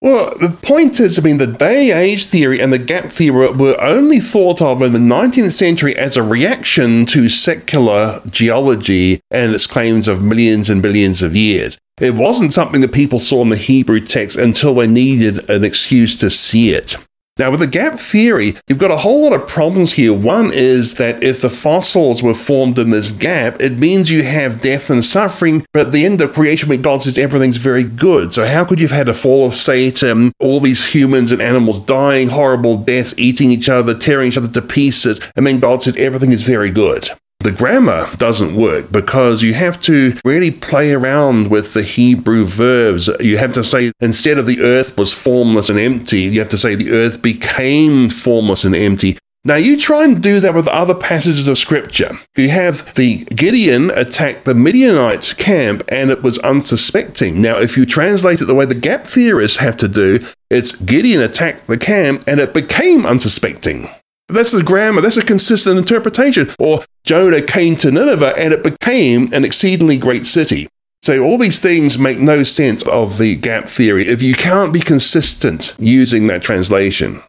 Well, 0.00 0.32
the 0.38 0.50
point 0.50 1.00
is, 1.00 1.18
I 1.18 1.22
mean, 1.22 1.38
the 1.38 1.46
day 1.48 1.90
age 1.90 2.26
theory 2.26 2.60
and 2.60 2.72
the 2.72 2.78
gap 2.78 3.06
theory 3.06 3.50
were 3.50 3.80
only 3.80 4.20
thought 4.20 4.62
of 4.62 4.80
in 4.80 4.92
the 4.92 5.00
19th 5.00 5.52
century 5.52 5.96
as 5.96 6.16
a 6.16 6.22
reaction 6.22 7.04
to 7.06 7.28
secular 7.28 8.22
geology 8.30 9.20
and 9.32 9.52
its 9.52 9.66
claims 9.66 10.06
of 10.06 10.22
millions 10.22 10.70
and 10.70 10.80
billions 10.80 11.20
of 11.20 11.34
years. 11.34 11.78
It 12.00 12.14
wasn't 12.14 12.52
something 12.52 12.80
that 12.82 12.92
people 12.92 13.18
saw 13.18 13.42
in 13.42 13.48
the 13.48 13.56
Hebrew 13.56 13.98
text 13.98 14.36
until 14.36 14.74
they 14.74 14.86
needed 14.86 15.50
an 15.50 15.64
excuse 15.64 16.16
to 16.20 16.30
see 16.30 16.70
it. 16.70 16.96
Now, 17.38 17.52
with 17.52 17.60
the 17.60 17.66
gap 17.66 17.98
theory, 17.98 18.56
you've 18.66 18.78
got 18.78 18.90
a 18.90 18.98
whole 18.98 19.22
lot 19.22 19.32
of 19.32 19.46
problems 19.46 19.92
here. 19.92 20.12
One 20.12 20.52
is 20.52 20.94
that 20.94 21.22
if 21.22 21.40
the 21.40 21.48
fossils 21.48 22.22
were 22.22 22.34
formed 22.34 22.78
in 22.78 22.90
this 22.90 23.12
gap, 23.12 23.60
it 23.60 23.78
means 23.78 24.10
you 24.10 24.24
have 24.24 24.60
death 24.60 24.90
and 24.90 25.04
suffering, 25.04 25.64
but 25.72 25.86
at 25.86 25.92
the 25.92 26.04
end 26.04 26.20
of 26.20 26.34
creation, 26.34 26.68
when 26.68 26.82
God 26.82 27.02
says 27.02 27.16
everything's 27.16 27.56
very 27.56 27.84
good. 27.84 28.34
So, 28.34 28.44
how 28.44 28.64
could 28.64 28.80
you 28.80 28.88
have 28.88 28.96
had 28.96 29.08
a 29.08 29.14
fall 29.14 29.46
of 29.46 29.54
Satan, 29.54 30.32
all 30.40 30.58
these 30.58 30.92
humans 30.92 31.30
and 31.30 31.40
animals 31.40 31.78
dying 31.80 32.28
horrible 32.28 32.76
deaths, 32.76 33.14
eating 33.16 33.52
each 33.52 33.68
other, 33.68 33.94
tearing 33.94 34.28
each 34.28 34.36
other 34.36 34.48
to 34.48 34.62
pieces, 34.62 35.20
and 35.36 35.46
then 35.46 35.60
God 35.60 35.82
says 35.82 35.96
everything 35.96 36.32
is 36.32 36.42
very 36.42 36.70
good? 36.70 37.10
The 37.48 37.56
grammar 37.56 38.10
doesn't 38.18 38.54
work 38.54 38.92
because 38.92 39.42
you 39.42 39.54
have 39.54 39.80
to 39.80 40.14
really 40.22 40.50
play 40.50 40.92
around 40.92 41.48
with 41.48 41.72
the 41.72 41.82
Hebrew 41.82 42.44
verbs. 42.44 43.08
You 43.20 43.38
have 43.38 43.54
to 43.54 43.64
say, 43.64 43.90
instead 44.00 44.36
of 44.36 44.44
the 44.44 44.60
earth 44.60 44.98
was 44.98 45.14
formless 45.14 45.70
and 45.70 45.78
empty, 45.78 46.20
you 46.20 46.40
have 46.40 46.50
to 46.50 46.58
say 46.58 46.74
the 46.74 46.90
earth 46.90 47.22
became 47.22 48.10
formless 48.10 48.64
and 48.64 48.76
empty. 48.76 49.16
Now, 49.46 49.54
you 49.54 49.80
try 49.80 50.04
and 50.04 50.22
do 50.22 50.40
that 50.40 50.52
with 50.52 50.68
other 50.68 50.94
passages 50.94 51.48
of 51.48 51.56
scripture. 51.56 52.18
You 52.36 52.50
have 52.50 52.94
the 52.96 53.24
Gideon 53.24 53.90
attack 53.92 54.44
the 54.44 54.52
Midianite 54.52 55.34
camp 55.38 55.84
and 55.88 56.10
it 56.10 56.22
was 56.22 56.38
unsuspecting. 56.40 57.40
Now, 57.40 57.58
if 57.58 57.78
you 57.78 57.86
translate 57.86 58.42
it 58.42 58.44
the 58.44 58.54
way 58.54 58.66
the 58.66 58.74
gap 58.74 59.06
theorists 59.06 59.56
have 59.56 59.78
to 59.78 59.88
do, 59.88 60.20
it's 60.50 60.76
Gideon 60.76 61.22
attacked 61.22 61.66
the 61.66 61.78
camp 61.78 62.24
and 62.26 62.40
it 62.40 62.52
became 62.52 63.06
unsuspecting. 63.06 63.88
That's 64.28 64.52
the 64.52 64.62
grammar, 64.62 65.00
that's 65.00 65.16
a 65.16 65.24
consistent 65.24 65.78
interpretation. 65.78 66.50
Or 66.58 66.84
Jonah 67.04 67.42
came 67.42 67.76
to 67.76 67.90
Nineveh 67.90 68.34
and 68.36 68.52
it 68.52 68.62
became 68.62 69.32
an 69.32 69.44
exceedingly 69.44 69.96
great 69.96 70.26
city. 70.26 70.68
So 71.02 71.22
all 71.22 71.38
these 71.38 71.58
things 71.58 71.98
make 71.98 72.18
no 72.18 72.42
sense 72.42 72.82
of 72.82 73.18
the 73.18 73.36
gap 73.36 73.68
theory 73.68 74.08
if 74.08 74.20
you 74.20 74.34
can't 74.34 74.72
be 74.72 74.80
consistent 74.80 75.74
using 75.78 76.26
that 76.26 76.42
translation. 76.42 77.22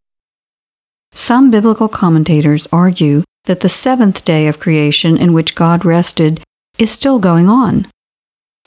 Some 1.13 1.49
biblical 1.51 1.87
commentators 1.87 2.67
argue 2.71 3.23
that 3.45 3.61
the 3.61 3.69
seventh 3.69 4.25
day 4.25 4.47
of 4.47 4.59
creation 4.59 5.17
in 5.17 5.33
which 5.33 5.55
God 5.55 5.85
rested 5.85 6.41
is 6.77 6.91
still 6.91 7.19
going 7.19 7.47
on. 7.47 7.87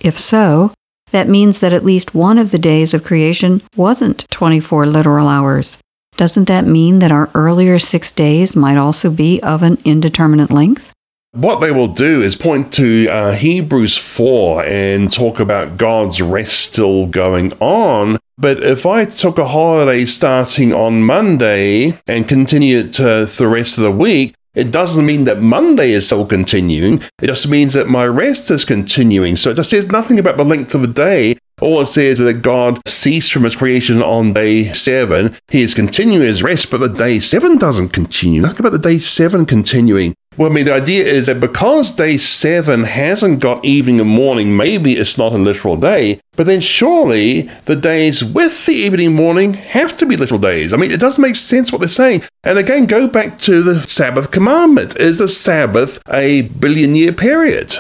If 0.01 0.19
so, 0.19 0.73
That 1.13 1.29
means 1.29 1.61
that 1.61 1.75
at 1.75 1.85
least 1.85 2.15
one 2.15 2.39
of 2.39 2.51
the 2.51 2.59
days 2.59 2.95
of 2.95 3.05
creation 3.05 3.61
wasn't 3.77 4.27
24 4.31 4.87
literal 4.87 5.29
hours. 5.29 5.77
Doesn't 6.17 6.45
that 6.49 6.67
mean 6.67 6.99
that 6.99 7.11
our 7.11 7.31
earlier 7.35 7.79
six 7.79 8.11
days 8.11 8.55
might 8.55 8.77
also 8.77 9.11
be 9.11 9.41
of 9.43 9.63
an 9.63 9.79
indeterminate 9.85 10.51
length? 10.51 10.93
What 11.33 11.61
they 11.61 11.71
will 11.71 11.89
do 11.89 12.21
is 12.21 12.37
point 12.37 12.75
to 12.75 13.09
uh, 13.09 13.33
Hebrews 13.33 13.97
4 13.97 14.65
and 14.65 15.11
talk 15.11 15.41
about 15.41 15.79
God's 15.79 16.21
rest 16.21 16.61
still 16.61 17.07
going 17.07 17.55
on. 17.55 18.19
But 18.37 18.63
if 18.63 18.85
I 18.85 19.07
took 19.07 19.39
a 19.39 19.49
holiday 19.49 20.05
starting 20.05 20.75
on 20.75 21.03
Monday 21.03 21.99
and 22.07 22.29
continued 22.29 22.93
to 22.95 23.25
the 23.25 23.49
rest 23.49 23.79
of 23.79 23.85
the 23.85 23.91
week, 23.91 24.35
it 24.55 24.71
doesn't 24.71 25.07
mean 25.07 25.25
that 25.25 25.41
Monday 25.41 25.93
is 25.93 26.05
still 26.05 26.27
continuing. 26.27 27.01
It 27.23 27.29
just 27.29 27.49
means 27.49 27.73
that 27.73 27.89
my 27.89 28.05
rest 28.07 28.51
is 28.51 28.67
continuing. 28.67 29.37
So 29.37 29.51
it 29.51 29.55
just 29.55 29.71
says 29.71 29.87
nothing 29.87 30.19
about 30.19 30.37
the 30.37 30.45
length 30.45 30.75
of 30.75 30.85
a 30.85 30.87
day. 30.87 31.39
All 31.63 31.81
it 31.81 31.87
says 31.87 32.19
is 32.19 32.27
that 32.27 32.43
God 32.43 32.81
ceased 32.89 33.33
from 33.33 33.45
his 33.45 33.55
creation 33.55 34.03
on 34.03 34.33
day 34.33 34.73
seven. 34.73 35.37
He 35.47 35.63
is 35.63 35.75
continuing 35.75 36.27
his 36.27 36.43
rest, 36.43 36.71
but 36.73 36.81
the 36.81 36.89
day 36.89 37.21
seven 37.21 37.57
doesn't 37.57 37.91
continue. 37.91 38.41
Nothing 38.41 38.61
about 38.61 38.73
the 38.73 38.79
day 38.79 38.99
seven 38.99 39.47
continuing. 39.47 40.17
Well, 40.37 40.51
I 40.51 40.55
mean, 40.55 40.65
the 40.65 40.75
idea 40.75 41.05
is 41.05 41.27
that 41.27 41.39
because 41.39 41.93
day 41.93 42.17
seven 42.17 42.83
hasn't 42.83 43.39
got 43.39 43.65
evening 43.65 44.01
and 44.01 44.09
morning, 44.09 44.57
maybe 44.57 44.95
it's 44.95 45.17
not 45.17 45.35
a 45.35 45.39
literal 45.39 45.77
day, 45.77 46.21
but 46.37 46.47
then 46.47 46.61
surely 46.61 47.43
the 47.67 47.77
days 47.77 48.25
with 48.25 48.67
the 48.67 48.73
evening 48.73 49.09
and 49.09 49.17
morning 49.17 49.55
have 49.55 49.97
to 49.99 50.07
be 50.07 50.17
literal 50.17 50.41
days. 50.41 50.73
I 50.73 50.79
mean, 50.79 50.91
it 50.91 50.99
doesn't 50.99 51.23
make 51.23 51.37
sense 51.37 51.71
what 51.71 51.79
they're 51.79 51.89
saying. 51.89 52.25
And 52.43 52.59
again, 52.59 52.87
go 52.87 53.07
back 53.07 53.39
to 53.41 53.63
the 53.63 53.83
Sabbath 53.83 54.33
commandment. 54.33 54.97
Is 54.97 55.19
the 55.19 55.29
Sabbath 55.29 56.03
a 56.11 56.43
billion 56.43 56.97
year 56.97 57.13
period? 57.13 57.77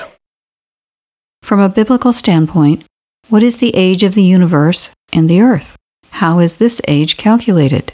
From 1.42 1.58
a 1.58 1.68
biblical 1.68 2.12
standpoint, 2.12 2.84
what 3.28 3.42
is 3.42 3.58
the 3.58 3.74
age 3.76 4.02
of 4.02 4.14
the 4.14 4.22
universe 4.22 4.90
and 5.12 5.28
the 5.28 5.40
earth? 5.40 5.76
How 6.10 6.38
is 6.38 6.58
this 6.58 6.80
age 6.86 7.16
calculated? 7.16 7.92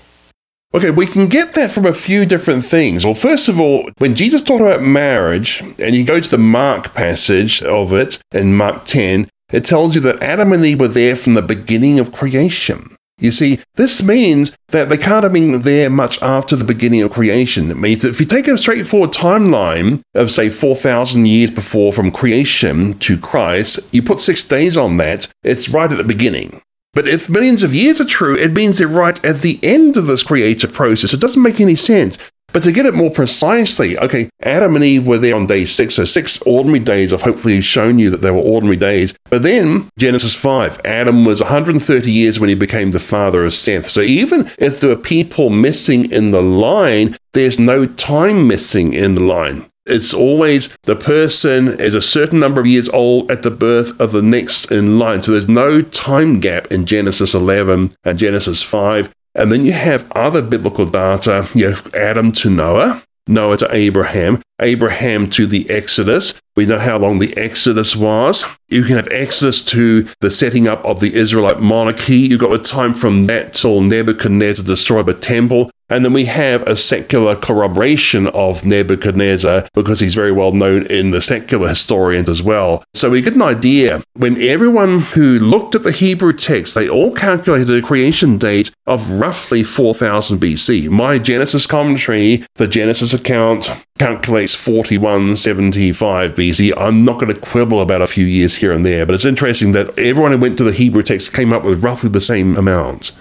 Okay, 0.74 0.90
we 0.90 1.06
can 1.06 1.28
get 1.28 1.54
that 1.54 1.70
from 1.70 1.86
a 1.86 1.94
few 1.94 2.26
different 2.26 2.64
things. 2.64 3.04
Well, 3.04 3.14
first 3.14 3.48
of 3.48 3.58
all, 3.58 3.88
when 3.98 4.14
Jesus 4.14 4.42
talked 4.42 4.60
about 4.60 4.82
marriage, 4.82 5.62
and 5.78 5.94
you 5.94 6.04
go 6.04 6.20
to 6.20 6.30
the 6.30 6.36
Mark 6.36 6.92
passage 6.92 7.62
of 7.62 7.94
it 7.94 8.20
in 8.32 8.54
Mark 8.54 8.84
10, 8.84 9.30
it 9.50 9.64
tells 9.64 9.94
you 9.94 10.02
that 10.02 10.22
Adam 10.22 10.52
and 10.52 10.62
Eve 10.64 10.80
were 10.80 10.88
there 10.88 11.16
from 11.16 11.32
the 11.32 11.40
beginning 11.40 11.98
of 11.98 12.12
creation. 12.12 12.97
You 13.18 13.32
see, 13.32 13.60
this 13.74 14.02
means 14.02 14.56
that 14.68 14.88
they 14.88 14.96
can't 14.96 15.24
have 15.24 15.32
been 15.32 15.62
there 15.62 15.90
much 15.90 16.22
after 16.22 16.54
the 16.54 16.64
beginning 16.64 17.02
of 17.02 17.12
creation. 17.12 17.70
It 17.70 17.76
means 17.76 18.02
that 18.02 18.10
if 18.10 18.20
you 18.20 18.26
take 18.26 18.46
a 18.46 18.56
straightforward 18.56 19.12
timeline 19.12 20.02
of, 20.14 20.30
say, 20.30 20.50
4,000 20.50 21.26
years 21.26 21.50
before 21.50 21.92
from 21.92 22.12
creation 22.12 22.96
to 23.00 23.18
Christ, 23.18 23.80
you 23.92 24.02
put 24.02 24.20
six 24.20 24.44
days 24.44 24.76
on 24.76 24.98
that, 24.98 25.28
it's 25.42 25.68
right 25.68 25.90
at 25.90 25.98
the 25.98 26.04
beginning. 26.04 26.62
But 26.94 27.08
if 27.08 27.28
millions 27.28 27.62
of 27.62 27.74
years 27.74 28.00
are 28.00 28.04
true, 28.04 28.36
it 28.36 28.52
means 28.52 28.78
they're 28.78 28.88
right 28.88 29.22
at 29.24 29.42
the 29.42 29.58
end 29.62 29.96
of 29.96 30.06
this 30.06 30.22
creative 30.22 30.72
process. 30.72 31.12
It 31.12 31.20
doesn't 31.20 31.42
make 31.42 31.60
any 31.60 31.76
sense. 31.76 32.18
But 32.52 32.62
to 32.62 32.72
get 32.72 32.86
it 32.86 32.94
more 32.94 33.10
precisely, 33.10 33.98
okay, 33.98 34.30
Adam 34.42 34.74
and 34.74 34.84
Eve 34.84 35.06
were 35.06 35.18
there 35.18 35.36
on 35.36 35.46
day 35.46 35.66
six, 35.66 35.96
so 35.96 36.04
six 36.04 36.40
ordinary 36.42 36.78
days. 36.80 37.12
I've 37.12 37.22
hopefully 37.22 37.60
shown 37.60 37.98
you 37.98 38.08
that 38.10 38.22
they 38.22 38.30
were 38.30 38.38
ordinary 38.38 38.76
days. 38.76 39.14
But 39.30 39.42
then, 39.42 39.88
Genesis 39.98 40.34
5, 40.34 40.80
Adam 40.84 41.26
was 41.26 41.40
130 41.40 42.10
years 42.10 42.40
when 42.40 42.48
he 42.48 42.54
became 42.54 42.90
the 42.90 43.00
father 43.00 43.44
of 43.44 43.52
Seth. 43.52 43.86
So 43.88 44.00
even 44.00 44.50
if 44.58 44.80
there 44.80 44.90
were 44.90 44.96
people 44.96 45.50
missing 45.50 46.10
in 46.10 46.30
the 46.30 46.42
line, 46.42 47.16
there's 47.34 47.58
no 47.58 47.84
time 47.84 48.48
missing 48.48 48.94
in 48.94 49.14
the 49.14 49.22
line. 49.22 49.66
It's 49.84 50.12
always 50.12 50.68
the 50.82 50.96
person 50.96 51.68
is 51.80 51.94
a 51.94 52.02
certain 52.02 52.38
number 52.38 52.60
of 52.60 52.66
years 52.66 52.90
old 52.90 53.30
at 53.30 53.42
the 53.42 53.50
birth 53.50 53.98
of 53.98 54.12
the 54.12 54.22
next 54.22 54.70
in 54.70 54.98
line. 54.98 55.22
So 55.22 55.32
there's 55.32 55.48
no 55.48 55.80
time 55.80 56.40
gap 56.40 56.70
in 56.70 56.84
Genesis 56.84 57.34
11 57.34 57.92
and 58.04 58.18
Genesis 58.18 58.62
5. 58.62 59.10
And 59.38 59.52
then 59.52 59.64
you 59.64 59.72
have 59.72 60.10
other 60.12 60.42
biblical 60.42 60.84
data. 60.84 61.48
You 61.54 61.68
have 61.68 61.94
Adam 61.94 62.32
to 62.32 62.50
Noah, 62.50 63.04
Noah 63.28 63.56
to 63.58 63.72
Abraham, 63.72 64.42
Abraham 64.60 65.30
to 65.30 65.46
the 65.46 65.70
Exodus. 65.70 66.34
We 66.56 66.66
know 66.66 66.80
how 66.80 66.98
long 66.98 67.20
the 67.20 67.36
Exodus 67.38 67.94
was. 67.94 68.44
You 68.68 68.82
can 68.82 68.96
have 68.96 69.06
Exodus 69.12 69.62
to 69.66 70.08
the 70.20 70.30
setting 70.30 70.66
up 70.66 70.84
of 70.84 70.98
the 70.98 71.14
Israelite 71.14 71.60
monarchy. 71.60 72.16
You've 72.16 72.40
got 72.40 72.50
the 72.50 72.58
time 72.58 72.92
from 72.94 73.26
that 73.26 73.54
till 73.54 73.80
Nebuchadnezzar 73.80 74.64
destroyed 74.64 75.06
the 75.06 75.14
temple. 75.14 75.70
And 75.90 76.04
then 76.04 76.12
we 76.12 76.26
have 76.26 76.62
a 76.62 76.76
secular 76.76 77.34
corroboration 77.34 78.26
of 78.28 78.64
Nebuchadnezzar 78.64 79.68
because 79.72 80.00
he's 80.00 80.14
very 80.14 80.32
well 80.32 80.52
known 80.52 80.86
in 80.86 81.12
the 81.12 81.22
secular 81.22 81.68
historians 81.68 82.28
as 82.28 82.42
well. 82.42 82.84
So 82.92 83.10
we 83.10 83.22
get 83.22 83.34
an 83.34 83.42
idea 83.42 84.02
when 84.14 84.40
everyone 84.42 85.00
who 85.00 85.38
looked 85.38 85.74
at 85.74 85.82
the 85.82 85.92
Hebrew 85.92 86.32
text, 86.34 86.74
they 86.74 86.88
all 86.88 87.12
calculated 87.12 87.70
a 87.70 87.86
creation 87.86 88.36
date 88.36 88.70
of 88.86 89.10
roughly 89.10 89.62
4000 89.62 90.38
BC. 90.38 90.88
My 90.90 91.18
Genesis 91.18 91.66
commentary, 91.66 92.44
the 92.56 92.68
Genesis 92.68 93.14
account, 93.14 93.70
calculates 93.98 94.54
4175 94.54 96.34
BC. 96.34 96.72
I'm 96.76 97.04
not 97.04 97.18
going 97.18 97.34
to 97.34 97.40
quibble 97.40 97.80
about 97.80 98.02
a 98.02 98.06
few 98.06 98.26
years 98.26 98.56
here 98.56 98.72
and 98.72 98.84
there, 98.84 99.06
but 99.06 99.14
it's 99.14 99.24
interesting 99.24 99.72
that 99.72 99.98
everyone 99.98 100.32
who 100.32 100.38
went 100.38 100.58
to 100.58 100.64
the 100.64 100.72
Hebrew 100.72 101.02
text 101.02 101.32
came 101.32 101.52
up 101.52 101.64
with 101.64 101.82
roughly 101.82 102.10
the 102.10 102.20
same 102.20 102.56
amount. 102.56 103.12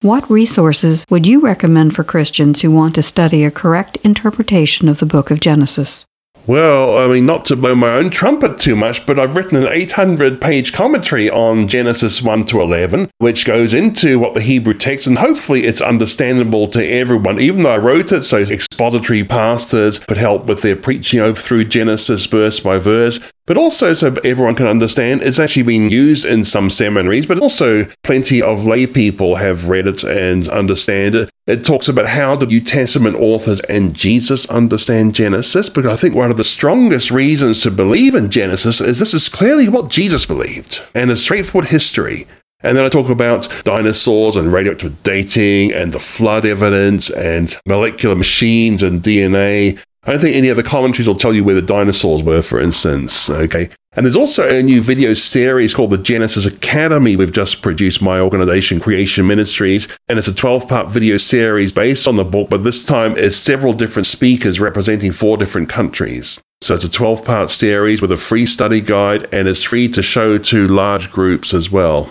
What 0.00 0.30
resources 0.30 1.04
would 1.10 1.26
you 1.26 1.40
recommend 1.40 1.96
for 1.96 2.04
Christians 2.04 2.62
who 2.62 2.70
want 2.70 2.94
to 2.94 3.02
study 3.02 3.42
a 3.42 3.50
correct 3.50 3.96
interpretation 4.04 4.88
of 4.88 4.98
the 4.98 5.06
book 5.06 5.32
of 5.32 5.40
Genesis? 5.40 6.06
Well, 6.46 6.96
I 6.96 7.08
mean, 7.08 7.26
not 7.26 7.44
to 7.46 7.56
blow 7.56 7.74
my 7.74 7.90
own 7.90 8.10
trumpet 8.10 8.58
too 8.58 8.76
much, 8.76 9.04
but 9.06 9.18
I've 9.18 9.34
written 9.34 9.56
an 9.56 9.66
800 9.68 10.40
page 10.40 10.72
commentary 10.72 11.28
on 11.28 11.66
Genesis 11.66 12.22
1 12.22 12.46
to 12.46 12.60
11, 12.60 13.10
which 13.18 13.44
goes 13.44 13.74
into 13.74 14.20
what 14.20 14.34
the 14.34 14.40
Hebrew 14.40 14.74
text, 14.74 15.08
and 15.08 15.18
hopefully 15.18 15.64
it's 15.64 15.80
understandable 15.80 16.68
to 16.68 16.86
everyone. 16.86 17.40
Even 17.40 17.62
though 17.62 17.74
I 17.74 17.78
wrote 17.78 18.12
it, 18.12 18.22
so 18.22 18.38
expository 18.38 19.24
pastors 19.24 19.98
could 19.98 20.16
help 20.16 20.44
with 20.46 20.62
their 20.62 20.76
preaching 20.76 21.18
over 21.18 21.40
through 21.40 21.64
Genesis 21.64 22.24
verse 22.26 22.60
by 22.60 22.78
verse 22.78 23.18
but 23.48 23.56
also 23.56 23.94
so 23.94 24.14
everyone 24.22 24.54
can 24.54 24.66
understand. 24.66 25.22
It's 25.22 25.40
actually 25.40 25.62
been 25.64 25.88
used 25.88 26.26
in 26.26 26.44
some 26.44 26.68
seminaries, 26.68 27.26
but 27.26 27.40
also 27.40 27.86
plenty 28.04 28.42
of 28.42 28.66
lay 28.66 28.86
people 28.86 29.36
have 29.36 29.70
read 29.70 29.86
it 29.86 30.04
and 30.04 30.48
understand 30.50 31.14
it. 31.14 31.30
It 31.46 31.64
talks 31.64 31.88
about 31.88 32.06
how 32.08 32.36
the 32.36 32.46
New 32.46 32.60
Testament 32.60 33.16
authors 33.16 33.60
and 33.62 33.94
Jesus 33.94 34.46
understand 34.50 35.14
Genesis, 35.14 35.70
because 35.70 35.90
I 35.90 35.96
think 35.96 36.14
one 36.14 36.30
of 36.30 36.36
the 36.36 36.44
strongest 36.44 37.10
reasons 37.10 37.62
to 37.62 37.70
believe 37.70 38.14
in 38.14 38.30
Genesis 38.30 38.82
is 38.82 38.98
this 38.98 39.14
is 39.14 39.30
clearly 39.30 39.66
what 39.66 39.90
Jesus 39.90 40.26
believed, 40.26 40.82
and 40.94 41.10
a 41.10 41.16
straightforward 41.16 41.70
history. 41.70 42.26
And 42.60 42.76
then 42.76 42.84
I 42.84 42.88
talk 42.88 43.08
about 43.08 43.48
dinosaurs 43.64 44.34
and 44.34 44.52
radioactive 44.52 45.02
dating 45.04 45.72
and 45.72 45.92
the 45.92 46.00
flood 46.00 46.44
evidence 46.44 47.08
and 47.08 47.56
molecular 47.64 48.16
machines 48.16 48.82
and 48.82 49.00
DNA 49.00 49.80
I 50.04 50.12
don't 50.12 50.20
think 50.20 50.36
any 50.36 50.48
of 50.48 50.56
the 50.56 50.62
commentaries 50.62 51.08
will 51.08 51.16
tell 51.16 51.34
you 51.34 51.44
where 51.44 51.54
the 51.54 51.62
dinosaurs 51.62 52.22
were, 52.22 52.42
for 52.42 52.60
instance. 52.60 53.28
Okay. 53.28 53.68
And 53.92 54.06
there's 54.06 54.16
also 54.16 54.48
a 54.48 54.62
new 54.62 54.80
video 54.80 55.12
series 55.12 55.74
called 55.74 55.90
the 55.90 55.98
Genesis 55.98 56.46
Academy 56.46 57.16
we've 57.16 57.32
just 57.32 57.62
produced, 57.62 58.00
my 58.00 58.20
organization, 58.20 58.78
Creation 58.78 59.26
Ministries. 59.26 59.88
And 60.08 60.18
it's 60.18 60.28
a 60.28 60.34
12 60.34 60.68
part 60.68 60.88
video 60.88 61.16
series 61.16 61.72
based 61.72 62.06
on 62.06 62.16
the 62.16 62.24
book, 62.24 62.48
but 62.48 62.64
this 62.64 62.84
time 62.84 63.16
it's 63.16 63.36
several 63.36 63.72
different 63.72 64.06
speakers 64.06 64.60
representing 64.60 65.10
four 65.10 65.36
different 65.36 65.68
countries. 65.68 66.40
So 66.60 66.74
it's 66.74 66.84
a 66.84 66.88
12 66.88 67.24
part 67.24 67.50
series 67.50 68.00
with 68.00 68.12
a 68.12 68.16
free 68.16 68.46
study 68.46 68.80
guide 68.80 69.28
and 69.32 69.48
it's 69.48 69.64
free 69.64 69.88
to 69.88 70.02
show 70.02 70.38
to 70.38 70.68
large 70.68 71.10
groups 71.10 71.52
as 71.52 71.70
well. 71.70 72.08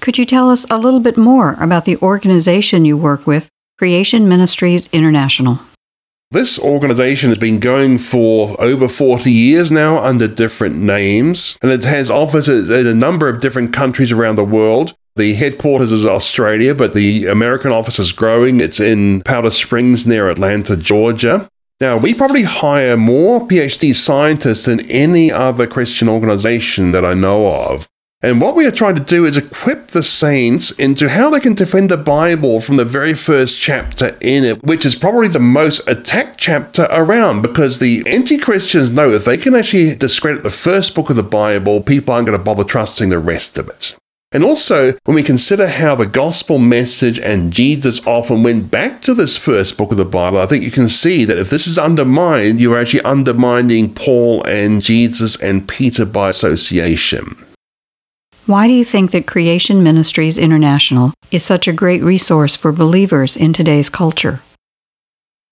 Could 0.00 0.18
you 0.18 0.24
tell 0.24 0.50
us 0.50 0.66
a 0.70 0.78
little 0.78 1.00
bit 1.00 1.16
more 1.16 1.54
about 1.60 1.84
the 1.84 1.98
organization 1.98 2.84
you 2.84 2.96
work 2.96 3.26
with, 3.26 3.48
Creation 3.78 4.28
Ministries 4.28 4.88
International? 4.92 5.60
This 6.32 6.60
organization 6.60 7.30
has 7.30 7.38
been 7.38 7.58
going 7.58 7.98
for 7.98 8.54
over 8.60 8.86
40 8.86 9.32
years 9.32 9.72
now 9.72 9.98
under 9.98 10.28
different 10.28 10.76
names, 10.76 11.58
and 11.60 11.72
it 11.72 11.82
has 11.82 12.08
offices 12.08 12.70
in 12.70 12.86
a 12.86 12.94
number 12.94 13.28
of 13.28 13.40
different 13.40 13.72
countries 13.72 14.12
around 14.12 14.36
the 14.36 14.44
world. 14.44 14.94
The 15.16 15.34
headquarters 15.34 15.90
is 15.90 16.06
Australia, 16.06 16.72
but 16.72 16.92
the 16.92 17.26
American 17.26 17.72
office 17.72 17.98
is 17.98 18.12
growing. 18.12 18.60
It's 18.60 18.78
in 18.78 19.22
Powder 19.22 19.50
Springs 19.50 20.06
near 20.06 20.30
Atlanta, 20.30 20.76
Georgia. 20.76 21.50
Now, 21.80 21.96
we 21.96 22.14
probably 22.14 22.44
hire 22.44 22.96
more 22.96 23.40
PhD 23.40 23.92
scientists 23.92 24.66
than 24.66 24.88
any 24.88 25.32
other 25.32 25.66
Christian 25.66 26.08
organization 26.08 26.92
that 26.92 27.04
I 27.04 27.14
know 27.14 27.48
of. 27.50 27.88
And 28.22 28.38
what 28.38 28.54
we 28.54 28.66
are 28.66 28.70
trying 28.70 28.96
to 28.96 29.00
do 29.00 29.24
is 29.24 29.38
equip 29.38 29.88
the 29.88 30.02
saints 30.02 30.70
into 30.72 31.08
how 31.08 31.30
they 31.30 31.40
can 31.40 31.54
defend 31.54 31.90
the 31.90 31.96
Bible 31.96 32.60
from 32.60 32.76
the 32.76 32.84
very 32.84 33.14
first 33.14 33.58
chapter 33.58 34.14
in 34.20 34.44
it, 34.44 34.62
which 34.62 34.84
is 34.84 34.94
probably 34.94 35.28
the 35.28 35.40
most 35.40 35.80
attacked 35.88 36.36
chapter 36.38 36.86
around 36.90 37.40
because 37.40 37.78
the 37.78 38.06
anti 38.06 38.36
Christians 38.36 38.90
know 38.90 39.10
if 39.10 39.24
they 39.24 39.38
can 39.38 39.54
actually 39.54 39.94
discredit 39.94 40.42
the 40.42 40.50
first 40.50 40.94
book 40.94 41.08
of 41.08 41.16
the 41.16 41.22
Bible, 41.22 41.80
people 41.80 42.12
aren't 42.12 42.26
going 42.26 42.38
to 42.38 42.44
bother 42.44 42.62
trusting 42.62 43.08
the 43.08 43.18
rest 43.18 43.56
of 43.56 43.70
it. 43.70 43.96
And 44.32 44.44
also, 44.44 44.92
when 45.06 45.14
we 45.14 45.22
consider 45.22 45.66
how 45.66 45.94
the 45.94 46.06
gospel 46.06 46.58
message 46.58 47.18
and 47.18 47.52
Jesus 47.54 48.06
often 48.06 48.42
went 48.42 48.70
back 48.70 49.00
to 49.02 49.14
this 49.14 49.38
first 49.38 49.78
book 49.78 49.92
of 49.92 49.96
the 49.96 50.04
Bible, 50.04 50.38
I 50.38 50.46
think 50.46 50.62
you 50.62 50.70
can 50.70 50.88
see 50.88 51.24
that 51.24 51.38
if 51.38 51.48
this 51.48 51.66
is 51.66 51.78
undermined, 51.78 52.60
you're 52.60 52.78
actually 52.78 53.00
undermining 53.00 53.94
Paul 53.94 54.44
and 54.44 54.82
Jesus 54.82 55.36
and 55.36 55.66
Peter 55.66 56.04
by 56.04 56.28
association. 56.28 57.46
Why 58.46 58.66
do 58.66 58.72
you 58.72 58.84
think 58.84 59.10
that 59.10 59.26
Creation 59.26 59.82
Ministries 59.82 60.38
International 60.38 61.12
is 61.30 61.44
such 61.44 61.68
a 61.68 61.72
great 61.72 62.02
resource 62.02 62.56
for 62.56 62.72
believers 62.72 63.36
in 63.36 63.52
today's 63.52 63.88
culture? 63.88 64.40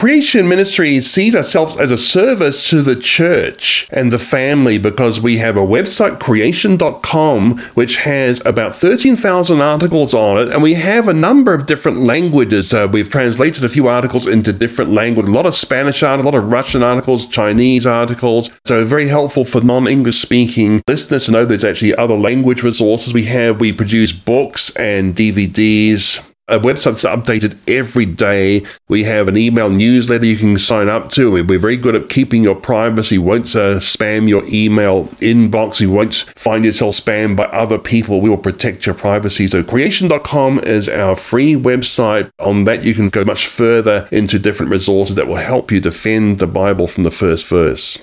Creation 0.01 0.49
Ministry 0.49 1.01
sees 1.01 1.35
ourselves 1.35 1.77
as 1.77 1.91
a 1.91 1.99
service 1.99 2.71
to 2.71 2.83
the 2.83 2.95
church 2.95 3.89
and 3.91 4.13
the 4.13 4.19
family 4.19 4.79
because 4.79 5.21
we 5.21 5.39
have 5.39 5.57
a 5.57 5.67
website, 5.67 6.21
creation.com, 6.21 7.59
which 7.75 7.97
has 7.97 8.41
about 8.47 8.77
13,000 8.77 9.61
articles 9.61 10.15
on 10.15 10.39
it, 10.39 10.53
and 10.53 10.63
we 10.63 10.75
have 10.75 11.09
a 11.09 11.13
number 11.13 11.53
of 11.53 11.67
different 11.67 11.99
languages. 11.99 12.73
Uh, 12.73 12.87
we've 12.89 13.11
translated 13.11 13.65
a 13.65 13.69
few 13.69 13.89
articles 13.89 14.29
into 14.29 14.53
different 14.53 14.93
languages, 14.93 15.31
a 15.31 15.35
lot 15.35 15.47
of 15.47 15.57
Spanish 15.57 16.01
articles, 16.05 16.33
a 16.33 16.37
lot 16.37 16.45
of 16.45 16.53
Russian 16.53 16.85
articles, 16.85 17.27
Chinese 17.27 17.85
articles. 17.85 18.51
So, 18.67 18.85
very 18.85 19.09
helpful 19.09 19.45
for 19.45 19.63
non 19.63 19.89
English 19.89 20.21
speaking 20.21 20.81
listeners 20.87 21.27
to 21.27 21.33
know 21.33 21.45
there's 21.45 21.65
actually 21.65 21.97
other 21.97 22.17
language 22.17 22.63
resources 22.63 23.13
we 23.13 23.25
have. 23.25 23.59
We 23.59 23.73
produce 23.73 24.13
books 24.13 24.71
and 24.77 25.17
DVDs 25.17 26.25
a 26.49 26.59
website 26.59 27.03
that's 27.03 27.05
updated 27.05 27.57
every 27.69 28.07
day. 28.07 28.65
We 28.89 29.05
have 29.05 29.29
an 29.29 29.37
email 29.37 29.71
newsletter 29.71 30.25
you 30.25 30.37
can 30.37 30.59
sign 30.59 30.89
up 30.89 31.11
to. 31.11 31.31
We're 31.31 31.59
very 31.59 31.77
good 31.77 31.95
at 31.95 32.09
keeping 32.09 32.43
your 32.43 32.55
privacy. 32.55 33.19
We 33.19 33.25
won't 33.25 33.55
uh, 33.55 33.79
spam 33.79 34.29
your 34.29 34.43
email 34.47 35.07
inbox. 35.19 35.81
You 35.81 35.91
won't 35.91 36.15
find 36.37 36.65
yourself 36.65 36.97
spammed 36.97 37.37
by 37.37 37.45
other 37.45 37.79
people. 37.79 38.21
We 38.21 38.31
will 38.31 38.39
protect 38.39 38.87
your 38.87 38.95
privacy. 38.95 39.47
So 39.47 39.63
creation.com 39.63 40.61
is 40.61 40.89
our 40.89 41.17
free 41.17 41.55
website. 41.55 42.31
On 42.39 42.65
that, 42.65 42.83
you 42.83 42.95
can 42.95 43.09
go 43.09 43.25
much 43.25 43.47
further 43.47 44.09
into 44.11 44.39
different 44.39 44.71
resources 44.73 45.17
that 45.17 45.29
will 45.29 45.37
help 45.37 45.71
you 45.71 45.81
defend 45.81 46.39
the 46.39 46.47
Bible 46.47 46.87
from 46.87 47.05
the 47.05 47.11
first 47.11 47.47
verse. 47.47 47.99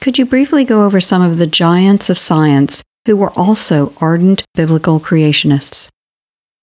Could 0.00 0.18
you 0.18 0.26
briefly 0.26 0.64
go 0.64 0.84
over 0.84 1.00
some 1.00 1.22
of 1.22 1.38
the 1.38 1.46
giants 1.46 2.10
of 2.10 2.18
science 2.18 2.82
who 3.06 3.16
were 3.16 3.30
also 3.30 3.92
ardent 4.00 4.44
biblical 4.54 5.00
creationists? 5.00 5.88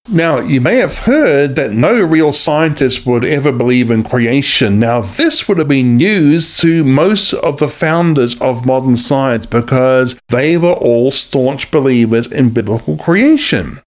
Now, 0.09 0.39
you 0.39 0.59
may 0.59 0.75
have 0.77 0.99
heard 0.99 1.55
that 1.55 1.71
no 1.71 2.01
real 2.01 2.33
scientist 2.33 3.05
would 3.05 3.23
ever 3.23 3.53
believe 3.53 3.89
in 3.89 4.03
creation. 4.03 4.77
Now, 4.77 4.99
this 4.99 5.47
would 5.47 5.59
have 5.59 5.69
been 5.69 5.95
news 5.95 6.57
to 6.59 6.83
most 6.83 7.31
of 7.33 7.59
the 7.59 7.69
founders 7.69 8.39
of 8.41 8.65
modern 8.65 8.97
science 8.97 9.45
because 9.45 10.19
they 10.27 10.57
were 10.57 10.73
all 10.73 11.09
staunch 11.09 11.71
believers 11.71 12.29
in 12.29 12.49
biblical 12.49 12.97
creation. 12.97 13.79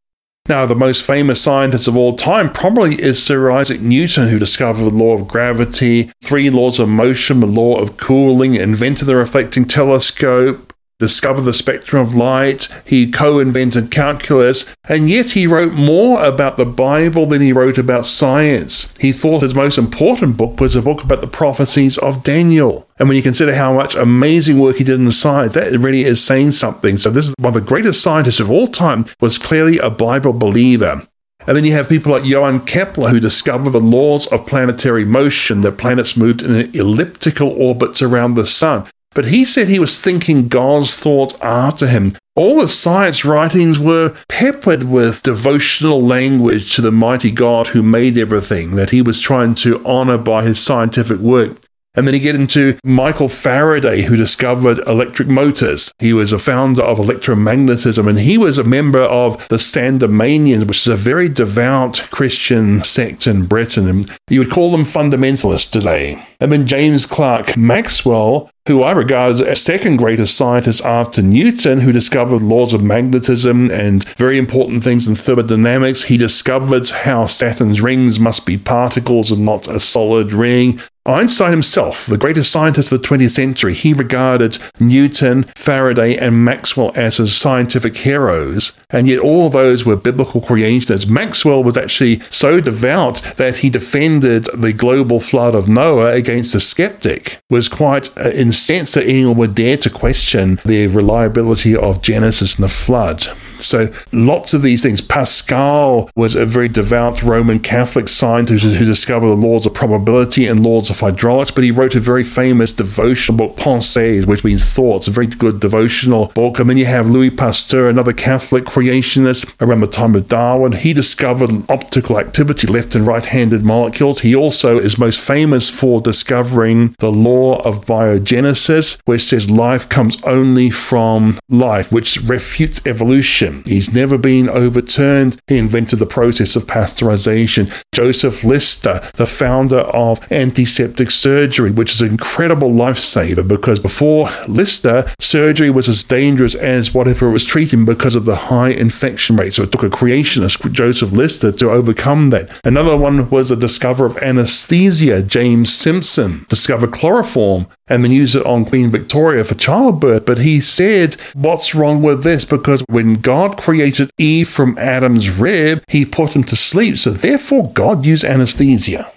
Now, 0.49 0.65
the 0.65 0.75
most 0.75 1.05
famous 1.05 1.43
scientist 1.43 1.87
of 1.87 1.99
all 1.99 2.17
time 2.17 2.51
probably 2.51 2.95
is 3.03 3.23
Sir 3.23 3.51
Isaac 3.51 3.81
Newton, 3.81 4.29
who 4.29 4.39
discovered 4.39 4.85
the 4.85 4.91
law 4.91 5.13
of 5.13 5.29
gravity, 5.29 6.11
three 6.23 6.49
laws 6.49 6.79
of 6.79 6.89
motion, 6.89 7.41
the 7.41 7.47
law 7.47 7.79
of 7.79 7.99
cooling, 7.99 8.55
invented 8.55 9.07
the 9.07 9.17
reflecting 9.17 9.67
telescope, 9.67 10.66
discovered 10.99 11.43
the 11.43 11.53
spectrum 11.53 12.07
of 12.07 12.15
light, 12.15 12.69
he 12.85 13.11
co 13.11 13.39
invented 13.39 13.91
calculus, 13.91 14.65
and 14.89 15.11
yet 15.11 15.33
he 15.33 15.47
wrote 15.47 15.73
more 15.73 16.25
about 16.25 16.57
the 16.57 16.65
Bible 16.65 17.27
than 17.27 17.43
he 17.43 17.53
wrote 17.53 17.79
about 17.79 18.07
science. 18.07 18.93
He 18.99 19.13
thought 19.13 19.43
his 19.43 19.55
most 19.55 19.79
important 19.79 20.37
book 20.37 20.61
was 20.61 20.77
a 20.77 20.83
book 20.83 21.03
about 21.05 21.21
the 21.21 21.27
prophecies 21.27 21.99
of 21.99 22.23
Daniel. 22.23 22.89
And 22.99 23.09
when 23.09 23.17
you 23.17 23.23
consider 23.23 23.55
how 23.55 23.75
much 23.75 23.95
amazing 23.95 24.59
work 24.59 24.77
he 24.77 24.85
did 24.85 24.99
in 24.99 25.13
science, 25.13 25.55
that 25.55 25.73
really 25.73 26.05
is 26.05 26.25
saying 26.25 26.53
something. 26.53 26.97
So, 26.97 27.11
this 27.11 27.29
is 27.29 27.35
one 27.39 27.55
of 27.55 27.63
the 27.63 27.69
greatest 27.69 28.03
scientists 28.03 28.41
of 28.41 28.51
all 28.51 28.67
time, 28.67 29.05
was 29.21 29.39
clearly 29.39 29.79
a 29.79 29.91
Bible 29.91 30.33
believer. 30.33 31.07
And 31.47 31.57
then 31.57 31.65
you 31.65 31.73
have 31.73 31.89
people 31.89 32.11
like 32.11 32.25
Johann 32.25 32.61
Kepler, 32.61 33.11
who 33.11 33.21
discovered 33.21 33.71
the 33.71 33.81
laws 33.81 34.27
of 34.29 34.47
planetary 34.47 35.05
motion, 35.05 35.61
that 35.61 35.79
planets 35.79 36.17
moved 36.17 36.43
in 36.43 36.75
elliptical 36.75 37.51
orbits 37.51 38.03
around 38.03 38.35
the 38.35 38.47
sun. 38.47 38.87
But 39.17 39.25
he 39.25 39.47
said 39.47 39.69
he 39.69 39.79
was 39.79 39.99
thinking 39.99 40.47
God's 40.47 40.95
thoughts 40.95 41.41
after 41.41 41.87
him. 41.87 42.13
All 42.35 42.61
the 42.61 42.69
science 42.69 43.25
writings 43.25 43.79
were 43.79 44.15
peppered 44.29 44.85
with 44.85 45.23
devotional 45.23 46.03
language 46.03 46.77
to 46.77 46.83
the 46.83 46.93
mighty 46.93 47.31
God 47.31 47.69
who 47.69 47.83
made 47.83 48.19
everything 48.19 48.77
that 48.77 48.91
he 48.91 49.01
was 49.01 49.23
trying 49.23 49.55
to 49.55 49.83
honor 49.87 50.19
by 50.19 50.45
his 50.45 50.59
scientific 50.59 51.19
work. 51.19 51.66
And 51.97 52.07
then 52.07 52.15
you 52.15 52.21
get 52.21 52.35
into 52.35 52.79
Michael 52.85 53.29
Faraday, 53.29 54.03
who 54.03 54.17
discovered 54.17 54.79
electric 54.87 55.29
motors. 55.29 55.93
He 55.99 56.13
was 56.13 56.33
a 56.33 56.39
founder 56.39 56.83
of 56.83 56.99
electromagnetism, 56.99 58.07
and 58.07 58.21
he 58.21 58.37
was 58.37 58.59
a 58.59 58.65
member 58.65 59.01
of 59.03 59.49
the 59.49 59.57
Sandemanians, 59.57 60.67
which 60.67 60.81
is 60.81 60.89
a 60.89 60.97
very 60.97 61.29
devout 61.29 62.07
Christian 62.11 62.85
sect 62.85 63.27
in 63.27 63.47
Britain. 63.47 63.89
And 63.89 64.19
you 64.29 64.41
would 64.41 64.51
call 64.51 64.71
them 64.71 64.83
fundamentalists 64.83 65.71
today. 65.71 66.23
And 66.39 66.53
then 66.53 66.67
James 66.67 67.07
Clerk 67.07 67.57
Maxwell, 67.57 68.51
who 68.67 68.83
I 68.83 68.93
regard 68.93 69.33
as 69.33 69.41
a 69.41 69.55
second 69.55 69.97
greatest 69.97 70.37
scientist 70.37 70.85
after 70.85 71.23
Newton, 71.23 71.81
who 71.81 71.93
discovered 71.93 72.43
laws 72.43 72.75
of 72.75 72.83
magnetism 72.83 73.71
and 73.71 74.05
very 74.17 74.37
important 74.37 74.85
things 74.85 75.07
in 75.07 75.15
thermodynamics. 75.15 76.05
He 76.05 76.19
discovered 76.19 76.89
how 76.89 77.27
Saturn's 77.27 77.81
rings 77.81 78.21
must 78.21 78.45
be 78.45 78.59
particles 78.59 79.31
and 79.31 79.47
not 79.47 79.67
a 79.67 79.81
solid 79.81 80.33
ring. 80.33 80.81
Einstein 81.07 81.53
himself, 81.53 82.07
the 82.07 82.19
greatest 82.19 82.51
scientist 82.51 82.91
of 82.91 83.01
the 83.01 83.09
20th 83.09 83.31
century, 83.31 83.75
he 83.75 83.93
regarded 83.93 84.59
Newton, 84.81 85.45
Faraday, 85.55 86.17
and 86.17 86.45
Maxwell 86.45 86.91
as 86.97 87.19
his 87.19 87.37
scientific 87.37 87.97
heroes, 87.99 88.73
and 88.91 89.09
yet 89.09 89.19
all 89.19 89.51
those 89.51 89.85
were 89.85 89.97
biblical 89.97 90.41
creationists. 90.41 91.09
Maxwell 91.09 91.63
was 91.63 91.77
actually 91.77 92.21
so 92.31 92.61
devout 92.61 93.21
that 93.37 93.59
he 93.59 93.71
defended 93.71 94.45
the 94.57 94.73
global 94.73 95.19
flood 95.19 95.55
of 95.55 95.69
Noah 95.69 96.13
against 96.13 96.53
the 96.53 96.61
skeptic, 96.61 97.39
was 97.51 97.69
quite 97.69 98.17
uh, 98.17 98.31
incensed 98.31 98.95
that 98.95 99.07
anyone 99.07 99.37
would 99.37 99.55
dare 99.55 99.77
to 99.79 99.91
question 99.91 100.61
the 100.65 100.87
reliability 100.87 101.75
of 101.75 102.03
Genesis 102.03 102.55
and 102.55 102.65
the 102.65 102.69
flood. 102.69 103.29
So 103.59 103.93
lots 104.13 104.55
of 104.55 104.63
these 104.63 104.83
things. 104.83 105.01
Pascal 105.01 106.11
was 106.15 106.35
a 106.35 106.47
very 106.47 106.69
devout 106.69 107.23
Roman 107.23 107.59
Catholic 107.61 108.09
scientist 108.09 108.65
who 108.65 108.85
discovered 108.85 109.29
the 109.29 109.35
laws 109.35 109.67
of 109.67 109.75
probability 109.75 110.47
and 110.47 110.63
laws 110.63 110.91
of 110.91 111.01
hydraulics, 111.01 111.51
but 111.51 111.65
he 111.65 111.71
wrote 111.71 111.95
a 111.95 112.01
very 112.01 112.23
famous 112.23 112.73
devotional 112.73 113.37
book, 113.37 113.57
Pensées, 113.57 114.27
which 114.27 114.45
means 114.45 114.73
thoughts, 114.73 115.09
a 115.09 115.11
very 115.11 115.27
good 115.27 115.61
devotional 115.61 116.27
book. 116.35 116.59
And 116.59 116.69
then 116.69 116.77
you 116.77 116.87
have 116.87 117.09
Louis 117.09 117.31
Pasteur, 117.31 117.89
another 117.89 118.13
Catholic 118.13 118.76
creationist 118.77 119.41
around 119.61 119.81
the 119.81 119.87
time 119.87 120.15
of 120.15 120.29
Darwin. 120.29 120.73
He 120.73 120.93
discovered 120.93 121.51
optical 121.69 122.19
activity, 122.19 122.67
left 122.67 122.95
and 122.95 123.07
right 123.07 123.25
handed 123.25 123.63
molecules. 123.65 124.21
He 124.21 124.35
also 124.35 124.79
is 124.79 124.99
most 124.99 125.21
famous 125.21 125.71
for 125.71 126.01
discovering 126.01 126.95
the 126.99 127.13
law 127.13 127.61
of 127.63 127.87
biogenesis, 127.87 128.99
which 129.05 129.25
says 129.25 129.51
life 129.51 129.89
comes 129.89 130.23
only 130.25 130.71
from 130.71 131.39
life, 131.49 131.91
which 131.91 132.21
refutes 132.23 132.81
evolution 132.87 133.17
He's 133.65 133.93
never 133.93 134.19
been 134.19 134.49
overturned. 134.49 135.41
He 135.47 135.59
invented 135.59 135.99
the 135.99 136.07
process 136.07 136.57
of 136.57 136.67
pasteurization. 136.67 137.73
Joseph 137.93 138.45
Lister, 138.45 139.01
the 139.15 139.27
founder 139.27 139.81
of 139.81 140.21
antiseptic 140.31 141.11
surgery, 141.11 141.71
which 141.71 141.93
is 141.93 142.03
an 142.03 142.11
incredible 142.11 142.71
lifesaver 142.71 143.47
because 143.47 143.81
before 143.81 144.29
Lister, 144.49 145.13
surgery 145.21 145.71
was 145.71 145.89
as 145.89 146.05
dangerous 146.05 146.55
as 146.55 146.95
whatever 146.95 147.29
it 147.29 147.33
was 147.33 147.45
treating 147.45 147.85
because 147.85 148.15
of 148.15 148.25
the 148.25 148.37
high 148.37 148.66
infection 148.71 149.37
rate. 149.37 149.55
So 149.55 149.65
it 149.65 149.73
took 149.73 149.83
a 149.83 149.89
creationist, 149.89 150.71
Joseph 150.73 151.13
Lister, 151.13 151.53
to 151.53 151.71
overcome 151.71 152.31
that. 152.31 152.51
Another 152.65 152.97
one 152.97 153.29
was 153.31 153.49
the 153.49 153.57
discoverer 153.57 154.07
of 154.07 154.17
anesthesia, 154.19 155.23
James 155.23 155.73
Simpson, 155.73 156.47
discovered 156.49 156.93
chloroform 156.93 157.67
and 157.89 158.03
then 158.03 158.11
used 158.11 158.35
it 158.35 158.45
on 158.45 158.65
Queen 158.65 158.91
Victoria 158.91 159.45
for 159.45 159.55
childbirth. 159.55 160.27
But 160.27 160.39
he 160.39 160.61
said, 160.61 161.15
What's 161.35 161.75
wrong 161.75 162.03
with 162.03 162.23
this? 162.23 162.45
Because 162.45 162.83
when 162.89 163.15
God 163.15 163.59
created 163.59 164.11
Eve 164.19 164.49
from 164.49 164.77
Adam's 164.79 165.39
rib, 165.39 165.83
he 165.89 166.05
put 166.05 166.35
him 166.35 166.45
to 166.45 166.57
sleep. 166.57 166.99
So 166.99 167.11
therefore, 167.11 167.71
God 167.73 168.05
used 168.05 168.25
anesthesia. 168.25 169.13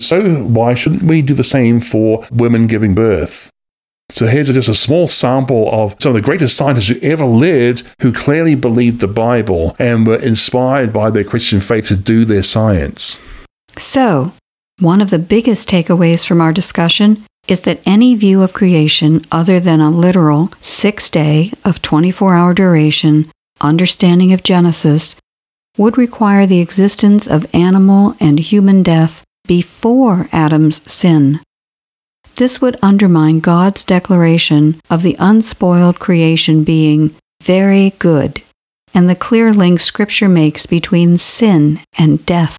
So 0.00 0.42
why 0.42 0.74
shouldn't 0.74 1.04
we 1.04 1.22
do 1.22 1.34
the 1.34 1.44
same 1.44 1.80
for 1.80 2.26
women 2.30 2.66
giving 2.66 2.94
birth? 2.94 3.50
So 4.10 4.26
here's 4.26 4.52
just 4.52 4.68
a 4.68 4.74
small 4.74 5.08
sample 5.08 5.68
of 5.72 5.96
some 5.98 6.10
of 6.10 6.14
the 6.14 6.20
greatest 6.20 6.56
scientists 6.56 6.88
who 6.88 7.00
ever 7.00 7.24
lived 7.24 7.82
who 8.00 8.12
clearly 8.12 8.54
believed 8.54 9.00
the 9.00 9.08
Bible 9.08 9.74
and 9.78 10.06
were 10.06 10.16
inspired 10.16 10.92
by 10.92 11.10
their 11.10 11.24
Christian 11.24 11.60
faith 11.60 11.88
to 11.88 11.96
do 11.96 12.24
their 12.24 12.42
science. 12.42 13.20
So, 13.78 14.32
one 14.78 15.00
of 15.00 15.10
the 15.10 15.18
biggest 15.18 15.68
takeaways 15.68 16.26
from 16.26 16.40
our 16.40 16.52
discussion 16.52 17.24
is 17.48 17.62
that 17.62 17.80
any 17.84 18.14
view 18.14 18.42
of 18.42 18.52
creation 18.52 19.24
other 19.32 19.58
than 19.58 19.80
a 19.80 19.90
literal 19.90 20.50
six 20.60 21.10
day 21.10 21.52
of 21.64 21.82
24 21.82 22.34
hour 22.34 22.54
duration 22.54 23.30
understanding 23.60 24.32
of 24.32 24.42
Genesis 24.42 25.16
would 25.76 25.98
require 25.98 26.46
the 26.46 26.60
existence 26.60 27.26
of 27.26 27.52
animal 27.54 28.16
and 28.20 28.38
human 28.38 28.82
death 28.82 29.24
before 29.46 30.28
Adam's 30.32 30.90
sin. 30.90 31.40
This 32.36 32.60
would 32.60 32.76
undermine 32.82 33.40
God's 33.40 33.84
declaration 33.84 34.80
of 34.90 35.02
the 35.02 35.16
unspoiled 35.18 36.00
creation 36.00 36.64
being 36.64 37.14
very 37.42 37.90
good 37.98 38.42
and 38.92 39.08
the 39.08 39.14
clear 39.14 39.52
link 39.52 39.80
Scripture 39.80 40.28
makes 40.28 40.66
between 40.66 41.18
sin 41.18 41.80
and 41.98 42.24
death. 42.24 42.56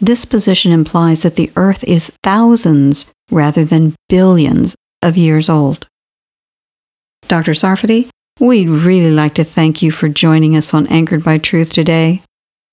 This 0.00 0.24
position 0.24 0.72
implies 0.72 1.22
that 1.22 1.36
the 1.36 1.50
earth 1.56 1.84
is 1.84 2.12
thousands 2.22 3.06
rather 3.30 3.64
than 3.64 3.94
billions 4.08 4.74
of 5.02 5.16
years 5.16 5.48
old. 5.48 5.86
Dr. 7.28 7.52
Sarfati, 7.52 8.08
We'd 8.40 8.68
really 8.68 9.10
like 9.10 9.34
to 9.34 9.44
thank 9.44 9.82
you 9.82 9.90
for 9.90 10.08
joining 10.08 10.54
us 10.54 10.72
on 10.72 10.86
Anchored 10.86 11.24
by 11.24 11.38
Truth 11.38 11.72
today. 11.72 12.22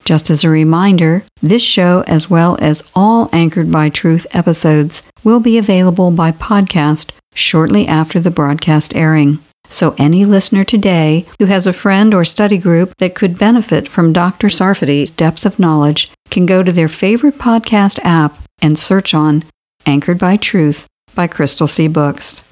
Just 0.05 0.29
as 0.29 0.43
a 0.43 0.49
reminder, 0.49 1.23
this 1.41 1.63
show, 1.63 2.03
as 2.05 2.29
well 2.29 2.57
as 2.61 2.83
all 2.93 3.27
Anchored 3.33 3.71
by 3.71 3.89
Truth 3.89 4.27
episodes, 4.31 5.01
will 5.23 5.39
be 5.39 5.57
available 5.57 6.11
by 6.11 6.31
podcast 6.31 7.09
shortly 7.33 7.87
after 7.87 8.19
the 8.19 8.29
broadcast 8.29 8.95
airing. 8.95 9.39
So 9.69 9.95
any 9.97 10.23
listener 10.23 10.63
today 10.63 11.25
who 11.39 11.45
has 11.45 11.65
a 11.65 11.73
friend 11.73 12.13
or 12.13 12.23
study 12.23 12.59
group 12.59 12.93
that 12.99 13.15
could 13.15 13.39
benefit 13.39 13.87
from 13.89 14.13
Dr. 14.13 14.47
Sarfati's 14.47 15.09
depth 15.09 15.43
of 15.43 15.57
knowledge 15.57 16.11
can 16.29 16.45
go 16.45 16.61
to 16.61 16.71
their 16.71 16.87
favorite 16.87 17.35
podcast 17.35 17.99
app 18.03 18.37
and 18.61 18.77
search 18.77 19.15
on 19.15 19.43
Anchored 19.87 20.19
by 20.19 20.37
Truth 20.37 20.85
by 21.15 21.25
Crystal 21.25 21.67
Sea 21.67 21.87
Books. 21.87 22.43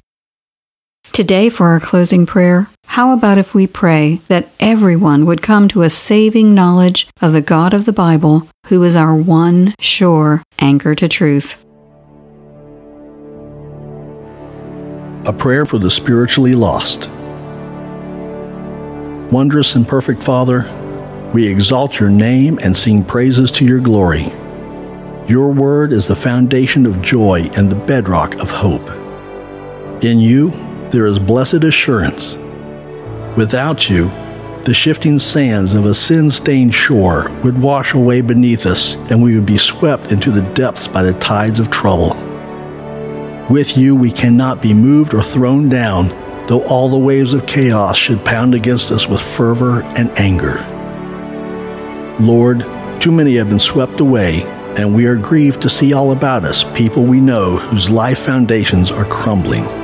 Today, 1.12 1.48
for 1.48 1.68
our 1.68 1.78
closing 1.78 2.26
prayer, 2.26 2.68
how 2.86 3.12
about 3.12 3.38
if 3.38 3.54
we 3.54 3.66
pray 3.66 4.20
that 4.28 4.48
everyone 4.60 5.26
would 5.26 5.42
come 5.42 5.68
to 5.68 5.82
a 5.82 5.90
saving 5.90 6.54
knowledge 6.54 7.08
of 7.20 7.32
the 7.32 7.42
God 7.42 7.74
of 7.74 7.86
the 7.86 7.92
Bible, 7.92 8.48
who 8.66 8.82
is 8.84 8.94
our 8.94 9.14
one 9.14 9.74
sure 9.80 10.42
anchor 10.60 10.94
to 10.94 11.08
truth? 11.08 11.64
A 15.26 15.32
prayer 15.32 15.66
for 15.66 15.78
the 15.78 15.90
spiritually 15.90 16.54
lost. 16.54 17.08
Wondrous 19.32 19.74
and 19.74 19.88
perfect 19.88 20.22
Father, 20.22 20.62
we 21.34 21.48
exalt 21.48 21.98
your 21.98 22.10
name 22.10 22.60
and 22.62 22.76
sing 22.76 23.02
praises 23.02 23.50
to 23.52 23.64
your 23.64 23.80
glory. 23.80 24.32
Your 25.26 25.48
word 25.48 25.92
is 25.92 26.06
the 26.06 26.14
foundation 26.14 26.86
of 26.86 27.02
joy 27.02 27.50
and 27.56 27.70
the 27.70 27.76
bedrock 27.76 28.34
of 28.36 28.50
hope. 28.50 28.88
In 30.04 30.20
you, 30.20 30.50
there 30.90 31.06
is 31.06 31.18
blessed 31.18 31.64
assurance. 31.64 32.36
Without 33.36 33.90
you, 33.90 34.08
the 34.64 34.72
shifting 34.72 35.18
sands 35.18 35.74
of 35.74 35.86
a 35.86 35.94
sin 35.94 36.30
stained 36.30 36.72
shore 36.72 37.30
would 37.42 37.60
wash 37.60 37.92
away 37.92 38.20
beneath 38.20 38.64
us, 38.64 38.94
and 39.10 39.20
we 39.20 39.34
would 39.34 39.44
be 39.44 39.58
swept 39.58 40.12
into 40.12 40.30
the 40.30 40.42
depths 40.54 40.86
by 40.86 41.02
the 41.02 41.12
tides 41.14 41.58
of 41.58 41.68
trouble. 41.68 42.16
With 43.50 43.76
you, 43.76 43.96
we 43.96 44.12
cannot 44.12 44.62
be 44.62 44.72
moved 44.72 45.14
or 45.14 45.22
thrown 45.22 45.68
down, 45.68 46.08
though 46.46 46.62
all 46.66 46.88
the 46.88 46.96
waves 46.96 47.34
of 47.34 47.44
chaos 47.46 47.96
should 47.96 48.24
pound 48.24 48.54
against 48.54 48.92
us 48.92 49.08
with 49.08 49.20
fervor 49.20 49.82
and 49.96 50.10
anger. 50.16 50.64
Lord, 52.20 52.60
too 53.00 53.10
many 53.10 53.34
have 53.34 53.48
been 53.48 53.58
swept 53.58 53.98
away, 53.98 54.44
and 54.78 54.94
we 54.94 55.06
are 55.06 55.16
grieved 55.16 55.60
to 55.62 55.68
see 55.68 55.92
all 55.92 56.12
about 56.12 56.44
us 56.44 56.64
people 56.74 57.02
we 57.04 57.20
know 57.20 57.56
whose 57.58 57.90
life 57.90 58.20
foundations 58.20 58.92
are 58.92 59.04
crumbling. 59.04 59.83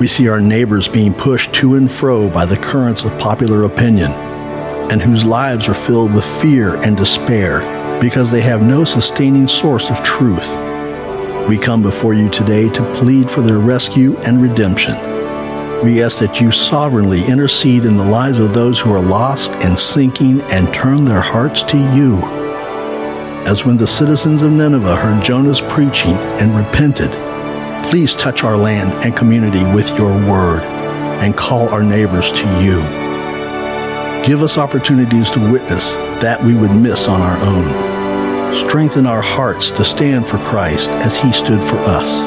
We 0.00 0.08
see 0.08 0.28
our 0.28 0.40
neighbors 0.40 0.88
being 0.88 1.14
pushed 1.14 1.52
to 1.54 1.76
and 1.76 1.88
fro 1.88 2.28
by 2.28 2.46
the 2.46 2.56
currents 2.56 3.04
of 3.04 3.16
popular 3.18 3.62
opinion, 3.62 4.10
and 4.90 5.00
whose 5.00 5.24
lives 5.24 5.68
are 5.68 5.74
filled 5.74 6.12
with 6.12 6.24
fear 6.42 6.74
and 6.82 6.96
despair 6.96 7.60
because 8.00 8.28
they 8.28 8.40
have 8.40 8.60
no 8.60 8.84
sustaining 8.84 9.46
source 9.46 9.90
of 9.90 10.02
truth. 10.02 10.48
We 11.48 11.58
come 11.58 11.80
before 11.80 12.12
you 12.12 12.28
today 12.28 12.68
to 12.70 12.94
plead 12.94 13.30
for 13.30 13.40
their 13.40 13.58
rescue 13.58 14.16
and 14.18 14.42
redemption. 14.42 14.94
We 15.84 16.02
ask 16.02 16.18
that 16.18 16.40
you 16.40 16.50
sovereignly 16.50 17.24
intercede 17.24 17.84
in 17.84 17.96
the 17.96 18.04
lives 18.04 18.40
of 18.40 18.52
those 18.52 18.80
who 18.80 18.92
are 18.92 19.00
lost 19.00 19.52
and 19.52 19.78
sinking 19.78 20.40
and 20.42 20.74
turn 20.74 21.04
their 21.04 21.20
hearts 21.20 21.62
to 21.64 21.76
you. 21.76 22.16
As 23.46 23.64
when 23.64 23.76
the 23.76 23.86
citizens 23.86 24.42
of 24.42 24.50
Nineveh 24.50 24.96
heard 24.96 25.22
Jonah's 25.22 25.60
preaching 25.60 26.14
and 26.40 26.56
repented, 26.56 27.14
Please 27.90 28.14
touch 28.14 28.42
our 28.42 28.56
land 28.56 28.92
and 29.04 29.16
community 29.16 29.64
with 29.74 29.88
your 29.96 30.12
word 30.28 30.62
and 31.22 31.36
call 31.36 31.68
our 31.68 31.82
neighbors 31.82 32.30
to 32.32 32.62
you. 32.62 32.80
Give 34.24 34.42
us 34.42 34.58
opportunities 34.58 35.30
to 35.30 35.52
witness 35.52 35.92
that 36.22 36.42
we 36.42 36.54
would 36.54 36.72
miss 36.72 37.06
on 37.06 37.20
our 37.20 37.38
own. 37.38 38.64
Strengthen 38.68 39.06
our 39.06 39.22
hearts 39.22 39.70
to 39.72 39.84
stand 39.84 40.26
for 40.26 40.38
Christ 40.38 40.90
as 40.90 41.16
he 41.16 41.32
stood 41.32 41.62
for 41.64 41.76
us. 41.78 42.20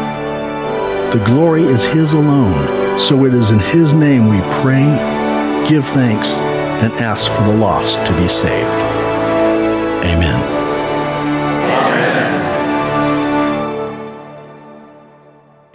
The 1.14 1.24
glory 1.26 1.64
is 1.64 1.86
his 1.86 2.14
alone, 2.14 3.00
so 3.00 3.26
it 3.26 3.34
is 3.34 3.52
in 3.52 3.60
his 3.60 3.94
name 3.94 4.28
we 4.28 4.40
pray, 4.62 4.86
give 5.68 5.86
thanks, 5.90 6.30
and 6.84 6.94
ask 6.94 7.32
for 7.32 7.44
the 7.44 7.58
lost 7.58 7.96
to 8.06 8.22
be 8.22 8.28
saved. 8.28 8.68
Amen. 10.06 10.57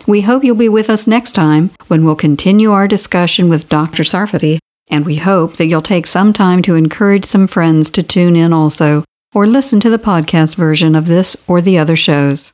We 0.06 0.22
hope 0.22 0.42
you'll 0.42 0.56
be 0.56 0.68
with 0.68 0.90
us 0.90 1.06
next 1.06 1.32
time 1.32 1.70
when 1.86 2.04
we'll 2.04 2.16
continue 2.16 2.72
our 2.72 2.88
discussion 2.88 3.48
with 3.48 3.68
Dr. 3.68 4.02
Sarfati, 4.02 4.58
and 4.90 5.06
we 5.06 5.16
hope 5.16 5.56
that 5.56 5.66
you'll 5.66 5.80
take 5.80 6.08
some 6.08 6.32
time 6.32 6.60
to 6.62 6.74
encourage 6.74 7.24
some 7.24 7.46
friends 7.46 7.88
to 7.90 8.02
tune 8.02 8.34
in 8.34 8.52
also, 8.52 9.04
or 9.32 9.46
listen 9.46 9.78
to 9.78 9.90
the 9.90 10.00
podcast 10.00 10.56
version 10.56 10.96
of 10.96 11.06
this 11.06 11.36
or 11.46 11.60
the 11.60 11.78
other 11.78 11.94
shows. 11.94 12.52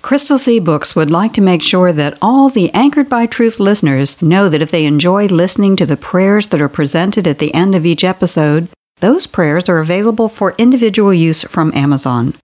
Crystal 0.00 0.38
Sea 0.38 0.58
Books 0.58 0.96
would 0.96 1.10
like 1.10 1.34
to 1.34 1.42
make 1.42 1.60
sure 1.60 1.92
that 1.92 2.16
all 2.22 2.48
the 2.48 2.72
Anchored 2.72 3.10
by 3.10 3.26
Truth 3.26 3.60
listeners 3.60 4.20
know 4.22 4.48
that 4.48 4.62
if 4.62 4.70
they 4.70 4.86
enjoy 4.86 5.26
listening 5.26 5.76
to 5.76 5.84
the 5.84 5.98
prayers 5.98 6.46
that 6.46 6.62
are 6.62 6.70
presented 6.70 7.28
at 7.28 7.38
the 7.38 7.52
end 7.52 7.74
of 7.74 7.84
each 7.84 8.04
episode, 8.04 8.68
those 9.00 9.26
prayers 9.26 9.68
are 9.68 9.80
available 9.80 10.30
for 10.30 10.54
individual 10.56 11.12
use 11.12 11.42
from 11.42 11.74
Amazon. 11.74 12.34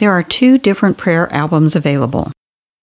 There 0.00 0.10
are 0.10 0.24
two 0.24 0.58
different 0.58 0.98
prayer 0.98 1.32
albums 1.32 1.76
available. 1.76 2.32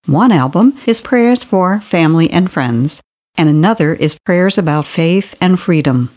One 0.08 0.32
album 0.32 0.78
is 0.88 1.00
prayers 1.00 1.44
for 1.44 1.80
family 1.80 2.30
and 2.32 2.52
friends, 2.52 3.02
and 3.36 3.48
another 3.48 3.94
is 3.94 4.18
prayers 4.26 4.58
about 4.58 4.88
faith 4.88 5.36
and 5.40 5.60
freedom. 5.60 6.10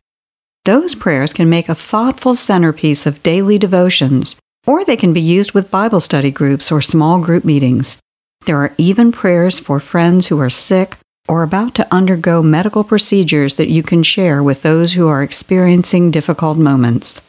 Those 0.65 0.95
prayers 0.95 1.35
can 1.35 1.51
make 1.51 1.69
a 1.69 1.75
thoughtful 1.75 2.35
centerpiece 2.35 3.05
of 3.05 3.23
daily 3.23 3.59
devotions, 3.59 4.37
or 4.67 4.85
they 4.85 4.97
can 4.97 5.13
be 5.13 5.21
used 5.21 5.53
with 5.53 5.71
Bible 5.71 6.01
study 6.01 6.31
groups 6.31 6.73
or 6.73 6.81
small 6.81 7.21
group 7.21 7.45
meetings. 7.45 7.99
There 8.47 8.57
are 8.57 8.75
even 8.79 9.13
prayers 9.13 9.61
for 9.61 9.79
friends 9.81 10.29
who 10.29 10.41
are 10.41 10.51
sick 10.51 10.97
or 11.29 11.43
about 11.43 11.75
to 11.75 11.95
undergo 11.95 12.43
medical 12.43 12.85
procedures 12.85 13.57
that 13.57 13.71
you 13.71 13.83
can 13.83 14.03
share 14.03 14.43
with 14.43 14.63
those 14.63 14.95
who 14.95 15.09
are 15.09 15.23
experiencing 15.23 16.11
difficult 16.11 16.57
moments. 16.57 17.21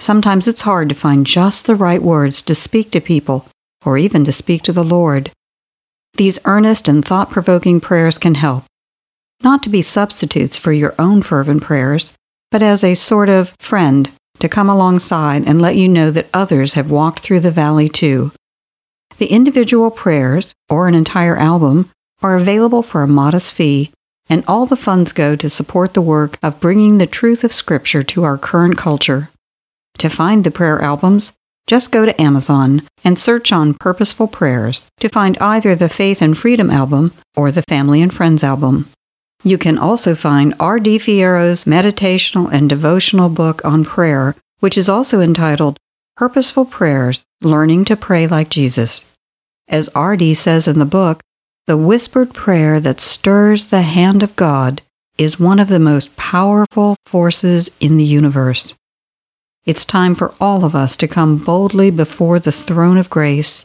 Sometimes 0.00 0.48
it's 0.48 0.62
hard 0.62 0.88
to 0.88 0.94
find 0.94 1.24
just 1.24 1.66
the 1.66 1.76
right 1.76 2.02
words 2.02 2.42
to 2.42 2.54
speak 2.56 2.90
to 2.90 3.00
people 3.00 3.46
or 3.86 3.96
even 3.96 4.24
to 4.24 4.32
speak 4.32 4.62
to 4.62 4.72
the 4.72 4.84
Lord. 4.84 5.30
These 6.16 6.38
earnest 6.44 6.86
and 6.86 7.04
thought 7.04 7.30
provoking 7.30 7.80
prayers 7.80 8.18
can 8.18 8.36
help, 8.36 8.64
not 9.42 9.62
to 9.64 9.68
be 9.68 9.82
substitutes 9.82 10.56
for 10.56 10.72
your 10.72 10.94
own 10.98 11.22
fervent 11.22 11.62
prayers, 11.62 12.12
but 12.50 12.62
as 12.62 12.84
a 12.84 12.94
sort 12.94 13.28
of 13.28 13.54
friend 13.58 14.10
to 14.38 14.48
come 14.48 14.68
alongside 14.68 15.48
and 15.48 15.60
let 15.60 15.76
you 15.76 15.88
know 15.88 16.10
that 16.10 16.28
others 16.32 16.74
have 16.74 16.90
walked 16.90 17.20
through 17.20 17.40
the 17.40 17.50
valley 17.50 17.88
too. 17.88 18.30
The 19.18 19.26
individual 19.26 19.90
prayers, 19.90 20.52
or 20.68 20.86
an 20.86 20.94
entire 20.94 21.36
album, 21.36 21.90
are 22.22 22.36
available 22.36 22.82
for 22.82 23.02
a 23.02 23.08
modest 23.08 23.52
fee, 23.52 23.90
and 24.28 24.44
all 24.46 24.66
the 24.66 24.76
funds 24.76 25.12
go 25.12 25.36
to 25.36 25.50
support 25.50 25.94
the 25.94 26.02
work 26.02 26.38
of 26.42 26.60
bringing 26.60 26.98
the 26.98 27.06
truth 27.06 27.44
of 27.44 27.52
Scripture 27.52 28.02
to 28.04 28.24
our 28.24 28.38
current 28.38 28.78
culture. 28.78 29.30
To 29.98 30.08
find 30.08 30.44
the 30.44 30.50
prayer 30.50 30.80
albums, 30.80 31.32
just 31.66 31.90
go 31.90 32.04
to 32.04 32.20
Amazon 32.20 32.82
and 33.02 33.18
search 33.18 33.52
on 33.52 33.74
Purposeful 33.74 34.28
Prayers 34.28 34.86
to 35.00 35.08
find 35.08 35.38
either 35.38 35.74
the 35.74 35.88
Faith 35.88 36.20
and 36.20 36.36
Freedom 36.36 36.70
album 36.70 37.12
or 37.36 37.50
the 37.50 37.62
Family 37.62 38.02
and 38.02 38.12
Friends 38.12 38.42
album. 38.42 38.88
You 39.42 39.58
can 39.58 39.78
also 39.78 40.14
find 40.14 40.54
R.D. 40.60 40.98
Fierro's 40.98 41.64
meditational 41.64 42.50
and 42.50 42.68
devotional 42.68 43.28
book 43.28 43.64
on 43.64 43.84
prayer, 43.84 44.36
which 44.60 44.78
is 44.78 44.88
also 44.88 45.20
entitled 45.20 45.78
Purposeful 46.16 46.64
Prayers 46.64 47.24
Learning 47.42 47.84
to 47.86 47.96
Pray 47.96 48.26
Like 48.26 48.50
Jesus. 48.50 49.04
As 49.68 49.88
R.D. 49.90 50.34
says 50.34 50.68
in 50.68 50.78
the 50.78 50.84
book, 50.84 51.22
the 51.66 51.76
whispered 51.76 52.34
prayer 52.34 52.78
that 52.80 53.00
stirs 53.00 53.66
the 53.66 53.82
hand 53.82 54.22
of 54.22 54.36
God 54.36 54.82
is 55.16 55.40
one 55.40 55.58
of 55.58 55.68
the 55.68 55.78
most 55.78 56.14
powerful 56.16 56.96
forces 57.06 57.70
in 57.80 57.96
the 57.96 58.04
universe. 58.04 58.74
It's 59.64 59.86
time 59.86 60.14
for 60.14 60.34
all 60.38 60.62
of 60.62 60.74
us 60.74 60.94
to 60.98 61.08
come 61.08 61.38
boldly 61.38 61.90
before 61.90 62.38
the 62.38 62.52
throne 62.52 62.98
of 62.98 63.08
grace, 63.08 63.64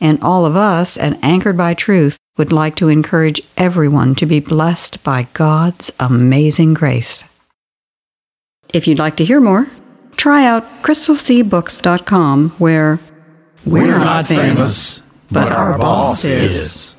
and 0.00 0.20
all 0.20 0.44
of 0.44 0.56
us 0.56 0.98
at 0.98 1.22
Anchored 1.22 1.56
by 1.56 1.72
Truth 1.72 2.18
would 2.36 2.50
like 2.50 2.74
to 2.76 2.88
encourage 2.88 3.40
everyone 3.56 4.16
to 4.16 4.26
be 4.26 4.40
blessed 4.40 5.04
by 5.04 5.28
God's 5.34 5.92
amazing 6.00 6.74
grace. 6.74 7.22
If 8.74 8.88
you'd 8.88 8.98
like 8.98 9.16
to 9.18 9.24
hear 9.24 9.40
more, 9.40 9.68
try 10.16 10.44
out 10.44 10.64
crystalseabooks.com 10.82 12.50
where 12.58 12.98
we're, 13.64 13.86
we're 13.86 13.98
not 13.98 14.26
famous, 14.26 15.00
but 15.30 15.52
our 15.52 15.78
boss 15.78 16.24
is. 16.24 16.95